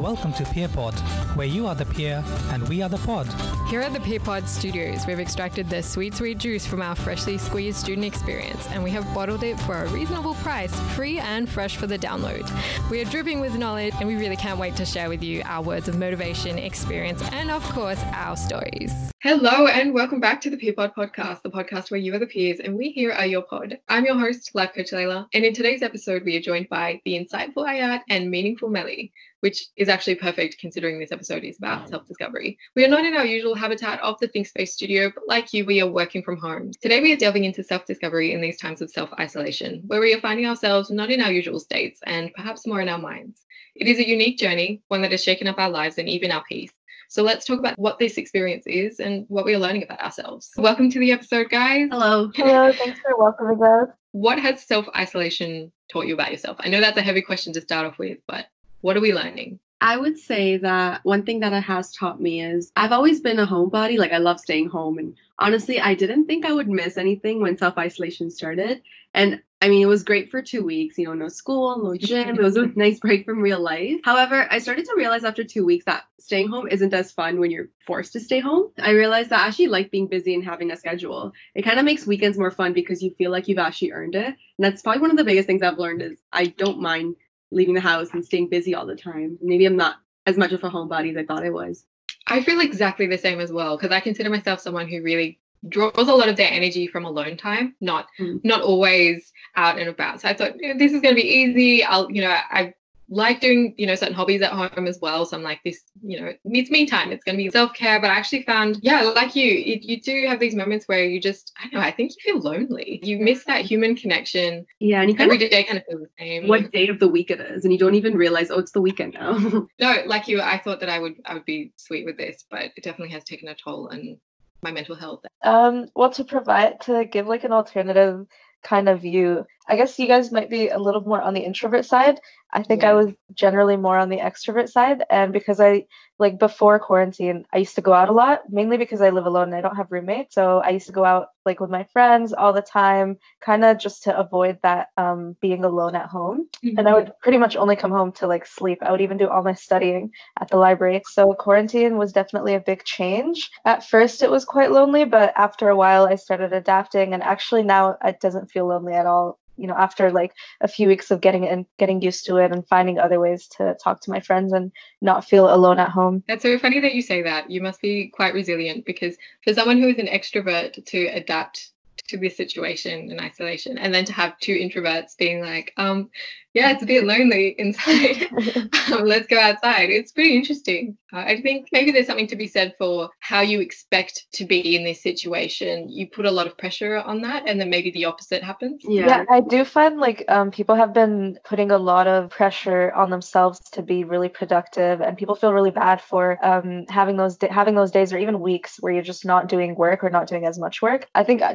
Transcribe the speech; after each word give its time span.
Welcome 0.00 0.32
to 0.32 0.44
PeerPod, 0.44 0.98
where 1.36 1.46
you 1.46 1.66
are 1.66 1.74
the 1.74 1.84
peer 1.84 2.24
and 2.52 2.66
we 2.70 2.80
are 2.80 2.88
the 2.88 2.96
pod. 2.96 3.26
Here 3.68 3.82
at 3.82 3.92
the 3.92 3.98
PeerPod 3.98 4.46
Studios, 4.46 5.06
we've 5.06 5.20
extracted 5.20 5.68
the 5.68 5.82
sweet, 5.82 6.14
sweet 6.14 6.38
juice 6.38 6.64
from 6.64 6.80
our 6.80 6.94
freshly 6.94 7.36
squeezed 7.36 7.76
student 7.76 8.06
experience, 8.06 8.66
and 8.68 8.82
we 8.82 8.90
have 8.92 9.04
bottled 9.14 9.42
it 9.42 9.60
for 9.60 9.74
a 9.74 9.88
reasonable 9.88 10.32
price, 10.36 10.74
free 10.96 11.18
and 11.18 11.50
fresh 11.50 11.76
for 11.76 11.86
the 11.86 11.98
download. 11.98 12.50
We 12.90 13.02
are 13.02 13.04
dripping 13.04 13.40
with 13.40 13.58
knowledge, 13.58 13.92
and 13.98 14.08
we 14.08 14.16
really 14.16 14.36
can't 14.36 14.58
wait 14.58 14.74
to 14.76 14.86
share 14.86 15.10
with 15.10 15.22
you 15.22 15.42
our 15.44 15.62
words 15.62 15.86
of 15.86 15.98
motivation, 15.98 16.56
experience, 16.56 17.22
and 17.32 17.50
of 17.50 17.62
course, 17.64 18.02
our 18.14 18.38
stories. 18.38 18.90
Hello, 19.22 19.66
and 19.66 19.92
welcome 19.92 20.18
back 20.18 20.40
to 20.40 20.48
the 20.48 20.56
PeerPod 20.56 20.94
podcast, 20.94 21.42
the 21.42 21.50
podcast 21.50 21.90
where 21.90 22.00
you 22.00 22.14
are 22.14 22.18
the 22.18 22.26
peers 22.26 22.58
and 22.58 22.74
we 22.74 22.88
here 22.88 23.12
are 23.12 23.26
your 23.26 23.42
pod. 23.42 23.78
I'm 23.90 24.06
your 24.06 24.18
host, 24.18 24.54
Life 24.54 24.70
Coach 24.74 24.92
Layla, 24.92 25.26
and 25.34 25.44
in 25.44 25.52
today's 25.52 25.82
episode, 25.82 26.24
we 26.24 26.38
are 26.38 26.40
joined 26.40 26.70
by 26.70 27.02
the 27.04 27.22
insightful 27.22 27.66
Ayat 27.66 28.00
and 28.08 28.30
meaningful 28.30 28.70
Melly 28.70 29.12
which 29.40 29.66
is 29.76 29.88
actually 29.88 30.14
perfect 30.14 30.58
considering 30.58 30.98
this 30.98 31.12
episode 31.12 31.44
is 31.44 31.58
about 31.58 31.86
mm. 31.86 31.88
self 31.90 32.06
discovery. 32.06 32.58
We 32.76 32.84
are 32.84 32.88
not 32.88 33.04
in 33.04 33.16
our 33.16 33.24
usual 33.24 33.54
habitat 33.54 34.00
of 34.00 34.18
the 34.20 34.28
ThinkSpace 34.28 34.68
studio, 34.68 35.10
but 35.14 35.26
like 35.26 35.52
you, 35.52 35.64
we 35.64 35.80
are 35.80 35.90
working 35.90 36.22
from 36.22 36.38
home. 36.38 36.70
Today, 36.80 37.00
we 37.00 37.12
are 37.12 37.16
delving 37.16 37.44
into 37.44 37.64
self 37.64 37.86
discovery 37.86 38.32
in 38.32 38.40
these 38.40 38.58
times 38.58 38.80
of 38.80 38.90
self 38.90 39.10
isolation, 39.18 39.82
where 39.86 40.00
we 40.00 40.14
are 40.14 40.20
finding 40.20 40.46
ourselves 40.46 40.90
not 40.90 41.10
in 41.10 41.20
our 41.20 41.32
usual 41.32 41.60
states 41.60 42.00
and 42.06 42.32
perhaps 42.34 42.66
more 42.66 42.80
in 42.80 42.88
our 42.88 42.98
minds. 42.98 43.44
It 43.74 43.86
is 43.86 43.98
a 43.98 44.08
unique 44.08 44.38
journey, 44.38 44.82
one 44.88 45.02
that 45.02 45.12
has 45.12 45.22
shaken 45.22 45.46
up 45.46 45.58
our 45.58 45.70
lives 45.70 45.98
and 45.98 46.08
even 46.08 46.30
our 46.30 46.44
peace. 46.48 46.72
So 47.08 47.24
let's 47.24 47.44
talk 47.44 47.58
about 47.58 47.76
what 47.76 47.98
this 47.98 48.18
experience 48.18 48.68
is 48.68 49.00
and 49.00 49.24
what 49.28 49.44
we 49.44 49.52
are 49.54 49.58
learning 49.58 49.82
about 49.82 50.00
ourselves. 50.00 50.50
Welcome 50.56 50.90
to 50.90 51.00
the 51.00 51.10
episode, 51.10 51.50
guys. 51.50 51.88
Hello. 51.90 52.30
Hello, 52.34 52.72
thanks 52.72 53.00
for 53.00 53.16
welcoming 53.18 53.60
us. 53.62 53.88
What 54.12 54.38
has 54.38 54.62
self 54.62 54.86
isolation 54.96 55.72
taught 55.90 56.06
you 56.06 56.14
about 56.14 56.30
yourself? 56.30 56.58
I 56.60 56.68
know 56.68 56.80
that's 56.80 56.98
a 56.98 57.02
heavy 57.02 57.22
question 57.22 57.52
to 57.54 57.60
start 57.60 57.86
off 57.86 57.98
with, 57.98 58.18
but 58.28 58.46
what 58.80 58.96
are 58.96 59.00
we 59.00 59.12
learning? 59.12 59.60
I 59.80 59.96
would 59.96 60.18
say 60.18 60.58
that 60.58 61.00
one 61.04 61.24
thing 61.24 61.40
that 61.40 61.54
it 61.54 61.62
has 61.62 61.92
taught 61.92 62.20
me 62.20 62.42
is 62.42 62.70
I've 62.76 62.92
always 62.92 63.20
been 63.20 63.38
a 63.38 63.46
homebody. 63.46 63.96
Like 63.98 64.12
I 64.12 64.18
love 64.18 64.38
staying 64.38 64.68
home. 64.68 64.98
And 64.98 65.14
honestly, 65.38 65.80
I 65.80 65.94
didn't 65.94 66.26
think 66.26 66.44
I 66.44 66.52
would 66.52 66.68
miss 66.68 66.98
anything 66.98 67.40
when 67.40 67.56
self 67.56 67.78
isolation 67.78 68.30
started. 68.30 68.82
And 69.14 69.40
I 69.62 69.68
mean, 69.68 69.82
it 69.82 69.86
was 69.86 70.04
great 70.04 70.30
for 70.30 70.42
two 70.42 70.64
weeks, 70.64 70.98
you 70.98 71.06
know, 71.06 71.14
no 71.14 71.28
school, 71.28 71.82
no 71.82 71.96
gym. 71.98 72.36
It 72.36 72.42
was 72.42 72.56
a 72.56 72.66
nice 72.76 73.00
break 73.00 73.24
from 73.24 73.40
real 73.40 73.60
life. 73.60 74.00
However, 74.04 74.46
I 74.50 74.58
started 74.58 74.84
to 74.84 74.94
realize 74.96 75.24
after 75.24 75.44
two 75.44 75.64
weeks 75.64 75.86
that 75.86 76.04
staying 76.18 76.48
home 76.48 76.68
isn't 76.68 76.92
as 76.92 77.10
fun 77.10 77.40
when 77.40 77.50
you're 77.50 77.68
forced 77.86 78.12
to 78.12 78.20
stay 78.20 78.40
home. 78.40 78.70
I 78.78 78.90
realized 78.90 79.30
that 79.30 79.40
I 79.42 79.48
actually 79.48 79.68
like 79.68 79.90
being 79.90 80.08
busy 80.08 80.34
and 80.34 80.44
having 80.44 80.70
a 80.70 80.76
schedule. 80.76 81.32
It 81.54 81.62
kind 81.62 81.78
of 81.78 81.86
makes 81.86 82.06
weekends 82.06 82.38
more 82.38 82.50
fun 82.50 82.74
because 82.74 83.02
you 83.02 83.14
feel 83.16 83.30
like 83.30 83.48
you've 83.48 83.58
actually 83.58 83.92
earned 83.92 84.14
it. 84.14 84.26
And 84.26 84.36
that's 84.58 84.82
probably 84.82 85.00
one 85.00 85.10
of 85.10 85.16
the 85.16 85.24
biggest 85.24 85.46
things 85.46 85.62
I've 85.62 85.78
learned 85.78 86.02
is 86.02 86.18
I 86.32 86.46
don't 86.46 86.80
mind 86.80 87.16
leaving 87.50 87.74
the 87.74 87.80
house 87.80 88.10
and 88.12 88.24
staying 88.24 88.48
busy 88.48 88.74
all 88.74 88.86
the 88.86 88.96
time. 88.96 89.38
Maybe 89.40 89.66
I'm 89.66 89.76
not 89.76 89.96
as 90.26 90.36
much 90.36 90.52
of 90.52 90.62
a 90.62 90.70
homebody 90.70 91.10
as 91.10 91.16
I 91.16 91.24
thought 91.24 91.44
I 91.44 91.50
was. 91.50 91.84
I 92.26 92.42
feel 92.42 92.60
exactly 92.60 93.06
the 93.06 93.18
same 93.18 93.40
as 93.40 93.52
well 93.52 93.76
because 93.76 93.90
I 93.90 94.00
consider 94.00 94.30
myself 94.30 94.60
someone 94.60 94.88
who 94.88 95.02
really 95.02 95.40
draws 95.68 96.08
a 96.08 96.14
lot 96.14 96.28
of 96.28 96.36
their 96.36 96.50
energy 96.50 96.86
from 96.86 97.04
alone 97.04 97.36
time, 97.36 97.74
not 97.80 98.06
mm. 98.18 98.40
not 98.44 98.62
always 98.62 99.32
out 99.56 99.78
and 99.78 99.88
about. 99.88 100.20
So 100.20 100.28
I 100.28 100.34
thought 100.34 100.54
this 100.78 100.92
is 100.92 101.00
going 101.00 101.14
to 101.14 101.20
be 101.20 101.28
easy. 101.28 101.84
I'll, 101.84 102.10
you 102.10 102.22
know, 102.22 102.30
I 102.30 102.74
like 103.12 103.40
doing, 103.40 103.74
you 103.76 103.86
know, 103.86 103.96
certain 103.96 104.14
hobbies 104.14 104.40
at 104.40 104.52
home 104.52 104.86
as 104.86 105.00
well. 105.02 105.26
So 105.26 105.36
I'm 105.36 105.42
like, 105.42 105.60
this, 105.64 105.82
you 106.00 106.20
know, 106.20 106.32
it's 106.44 106.70
me 106.70 106.86
time. 106.86 107.10
It's 107.10 107.24
going 107.24 107.36
to 107.36 107.42
be 107.42 107.50
self 107.50 107.74
care. 107.74 108.00
But 108.00 108.10
I 108.10 108.14
actually 108.14 108.44
found, 108.44 108.78
yeah, 108.82 109.02
like 109.02 109.34
you, 109.34 109.50
it, 109.50 109.82
you 109.82 110.00
do 110.00 110.26
have 110.28 110.38
these 110.38 110.54
moments 110.54 110.86
where 110.86 111.04
you 111.04 111.20
just, 111.20 111.52
I 111.58 111.64
don't 111.64 111.74
know, 111.74 111.80
I 111.80 111.90
think 111.90 112.12
you 112.12 112.32
feel 112.32 112.40
lonely. 112.40 113.00
You 113.02 113.18
miss 113.18 113.44
that 113.44 113.64
human 113.64 113.96
connection. 113.96 114.64
Yeah. 114.78 115.00
And 115.00 115.10
you 115.10 115.16
kind 115.16 115.30
every 115.30 115.44
of, 115.44 115.50
day 115.50 115.64
kind 115.64 115.78
of 115.78 115.84
feel 115.86 115.98
the 115.98 116.08
same. 116.18 116.46
What 116.46 116.70
day 116.70 116.86
of 116.86 117.00
the 117.00 117.08
week 117.08 117.32
it 117.32 117.40
is. 117.40 117.64
And 117.64 117.72
you 117.72 117.78
don't 117.78 117.96
even 117.96 118.16
realize, 118.16 118.50
oh, 118.50 118.60
it's 118.60 118.72
the 118.72 118.80
weekend 118.80 119.14
now. 119.14 119.36
no, 119.80 120.02
like 120.06 120.28
you, 120.28 120.40
I 120.40 120.58
thought 120.58 120.78
that 120.80 120.88
I 120.88 121.00
would, 121.00 121.16
I 121.24 121.34
would 121.34 121.44
be 121.44 121.72
sweet 121.76 122.06
with 122.06 122.16
this, 122.16 122.44
but 122.48 122.66
it 122.76 122.84
definitely 122.84 123.12
has 123.14 123.24
taken 123.24 123.48
a 123.48 123.56
toll 123.56 123.90
on 123.90 124.18
my 124.62 124.70
mental 124.70 124.94
health. 124.94 125.24
Um, 125.42 125.86
well, 125.96 126.10
to 126.10 126.22
provide, 126.22 126.80
to 126.82 127.04
give 127.06 127.26
like 127.26 127.42
an 127.42 127.52
alternative 127.52 128.26
kind 128.62 128.88
of 128.88 129.02
view. 129.02 129.46
I 129.70 129.76
guess 129.76 129.98
you 129.98 130.08
guys 130.08 130.32
might 130.32 130.50
be 130.50 130.68
a 130.68 130.78
little 130.78 131.02
more 131.02 131.22
on 131.22 131.32
the 131.32 131.40
introvert 131.40 131.84
side. 131.84 132.20
I 132.52 132.64
think 132.64 132.82
yeah. 132.82 132.90
I 132.90 132.94
was 132.94 133.12
generally 133.34 133.76
more 133.76 133.96
on 133.96 134.08
the 134.08 134.18
extrovert 134.18 134.68
side. 134.68 135.04
And 135.08 135.32
because 135.32 135.60
I, 135.60 135.86
like 136.18 136.40
before 136.40 136.80
quarantine, 136.80 137.46
I 137.52 137.58
used 137.58 137.76
to 137.76 137.80
go 137.80 137.92
out 137.92 138.08
a 138.08 138.12
lot, 138.12 138.42
mainly 138.50 138.76
because 138.76 139.00
I 139.00 139.10
live 139.10 139.26
alone 139.26 139.44
and 139.44 139.54
I 139.54 139.60
don't 139.60 139.76
have 139.76 139.92
roommates. 139.92 140.34
So 140.34 140.58
I 140.58 140.70
used 140.70 140.86
to 140.86 140.92
go 140.92 141.04
out 141.04 141.28
like 141.46 141.60
with 141.60 141.70
my 141.70 141.84
friends 141.84 142.32
all 142.32 142.52
the 142.52 142.62
time, 142.62 143.18
kind 143.40 143.64
of 143.64 143.78
just 143.78 144.02
to 144.04 144.18
avoid 144.18 144.58
that 144.64 144.88
um, 144.96 145.36
being 145.40 145.62
alone 145.62 145.94
at 145.94 146.08
home. 146.08 146.48
Mm-hmm. 146.64 146.78
And 146.78 146.88
I 146.88 146.94
would 146.94 147.12
pretty 147.22 147.38
much 147.38 147.54
only 147.54 147.76
come 147.76 147.92
home 147.92 148.10
to 148.14 148.26
like 148.26 148.46
sleep. 148.46 148.78
I 148.82 148.90
would 148.90 149.00
even 149.00 149.16
do 149.16 149.28
all 149.28 149.44
my 149.44 149.54
studying 149.54 150.10
at 150.40 150.48
the 150.48 150.56
library. 150.56 151.02
So 151.08 151.32
quarantine 151.32 151.96
was 151.96 152.12
definitely 152.12 152.54
a 152.54 152.60
big 152.60 152.82
change. 152.84 153.48
At 153.64 153.88
first, 153.88 154.24
it 154.24 154.30
was 154.30 154.44
quite 154.44 154.72
lonely, 154.72 155.04
but 155.04 155.32
after 155.36 155.68
a 155.68 155.76
while, 155.76 156.06
I 156.06 156.16
started 156.16 156.52
adapting. 156.52 157.14
And 157.14 157.22
actually, 157.22 157.62
now 157.62 157.96
it 158.04 158.18
doesn't 158.20 158.50
feel 158.50 158.66
lonely 158.66 158.94
at 158.94 159.06
all 159.06 159.38
you 159.60 159.66
know 159.66 159.74
after 159.74 160.10
like 160.10 160.32
a 160.60 160.68
few 160.68 160.88
weeks 160.88 161.10
of 161.10 161.20
getting 161.20 161.46
and 161.46 161.66
getting 161.78 162.00
used 162.02 162.26
to 162.26 162.36
it 162.36 162.52
and 162.52 162.66
finding 162.68 162.98
other 162.98 163.20
ways 163.20 163.46
to 163.58 163.76
talk 163.82 164.00
to 164.00 164.10
my 164.10 164.20
friends 164.20 164.52
and 164.52 164.72
not 165.00 165.24
feel 165.24 165.52
alone 165.52 165.78
at 165.78 165.90
home. 165.90 166.22
That's 166.26 166.42
so 166.42 166.58
funny 166.58 166.80
that 166.80 166.94
you 166.94 167.02
say 167.02 167.22
that. 167.22 167.50
You 167.50 167.60
must 167.60 167.80
be 167.80 168.08
quite 168.08 168.34
resilient 168.34 168.84
because 168.84 169.16
for 169.44 169.54
someone 169.54 169.78
who 169.78 169.88
is 169.88 169.98
an 169.98 170.06
extrovert 170.06 170.84
to 170.84 171.06
adapt 171.06 171.70
to 172.10 172.18
this 172.18 172.36
situation 172.36 173.10
in 173.10 173.20
isolation 173.20 173.78
and 173.78 173.94
then 173.94 174.04
to 174.04 174.12
have 174.12 174.38
two 174.38 174.54
introverts 174.54 175.16
being 175.16 175.40
like 175.40 175.72
um 175.76 176.10
yeah, 176.52 176.72
it's 176.72 176.82
a 176.82 176.86
bit 176.86 177.04
lonely 177.04 177.54
inside. 177.58 178.28
um, 178.92 179.04
let's 179.04 179.28
go 179.28 179.38
outside. 179.38 179.90
It's 179.90 180.10
pretty 180.10 180.34
interesting. 180.34 180.96
Uh, 181.12 181.18
I 181.18 181.40
think 181.40 181.68
maybe 181.70 181.92
there's 181.92 182.06
something 182.06 182.26
to 182.28 182.36
be 182.36 182.48
said 182.48 182.74
for 182.76 183.10
how 183.20 183.40
you 183.40 183.60
expect 183.60 184.26
to 184.34 184.44
be 184.44 184.74
in 184.74 184.84
this 184.84 185.00
situation. 185.00 185.88
You 185.88 186.08
put 186.08 186.26
a 186.26 186.30
lot 186.30 186.48
of 186.48 186.58
pressure 186.58 186.98
on 186.98 187.20
that, 187.22 187.44
and 187.46 187.60
then 187.60 187.70
maybe 187.70 187.92
the 187.92 188.06
opposite 188.06 188.42
happens. 188.42 188.82
Yeah, 188.82 189.06
yeah 189.06 189.24
I 189.30 189.40
do 189.40 189.64
find 189.64 189.98
like 189.98 190.24
um, 190.28 190.50
people 190.50 190.74
have 190.74 190.92
been 190.92 191.38
putting 191.44 191.70
a 191.70 191.78
lot 191.78 192.08
of 192.08 192.30
pressure 192.30 192.92
on 192.92 193.10
themselves 193.10 193.60
to 193.72 193.82
be 193.82 194.02
really 194.02 194.28
productive, 194.28 195.00
and 195.00 195.16
people 195.16 195.36
feel 195.36 195.52
really 195.52 195.70
bad 195.70 196.00
for 196.00 196.44
um, 196.44 196.84
having 196.88 197.16
those 197.16 197.38
having 197.48 197.76
those 197.76 197.92
days 197.92 198.12
or 198.12 198.18
even 198.18 198.40
weeks 198.40 198.78
where 198.80 198.92
you're 198.92 199.02
just 199.02 199.24
not 199.24 199.48
doing 199.48 199.76
work 199.76 200.02
or 200.02 200.10
not 200.10 200.26
doing 200.26 200.46
as 200.46 200.58
much 200.58 200.82
work. 200.82 201.06
I 201.14 201.22
think 201.22 201.42
uh, 201.42 201.54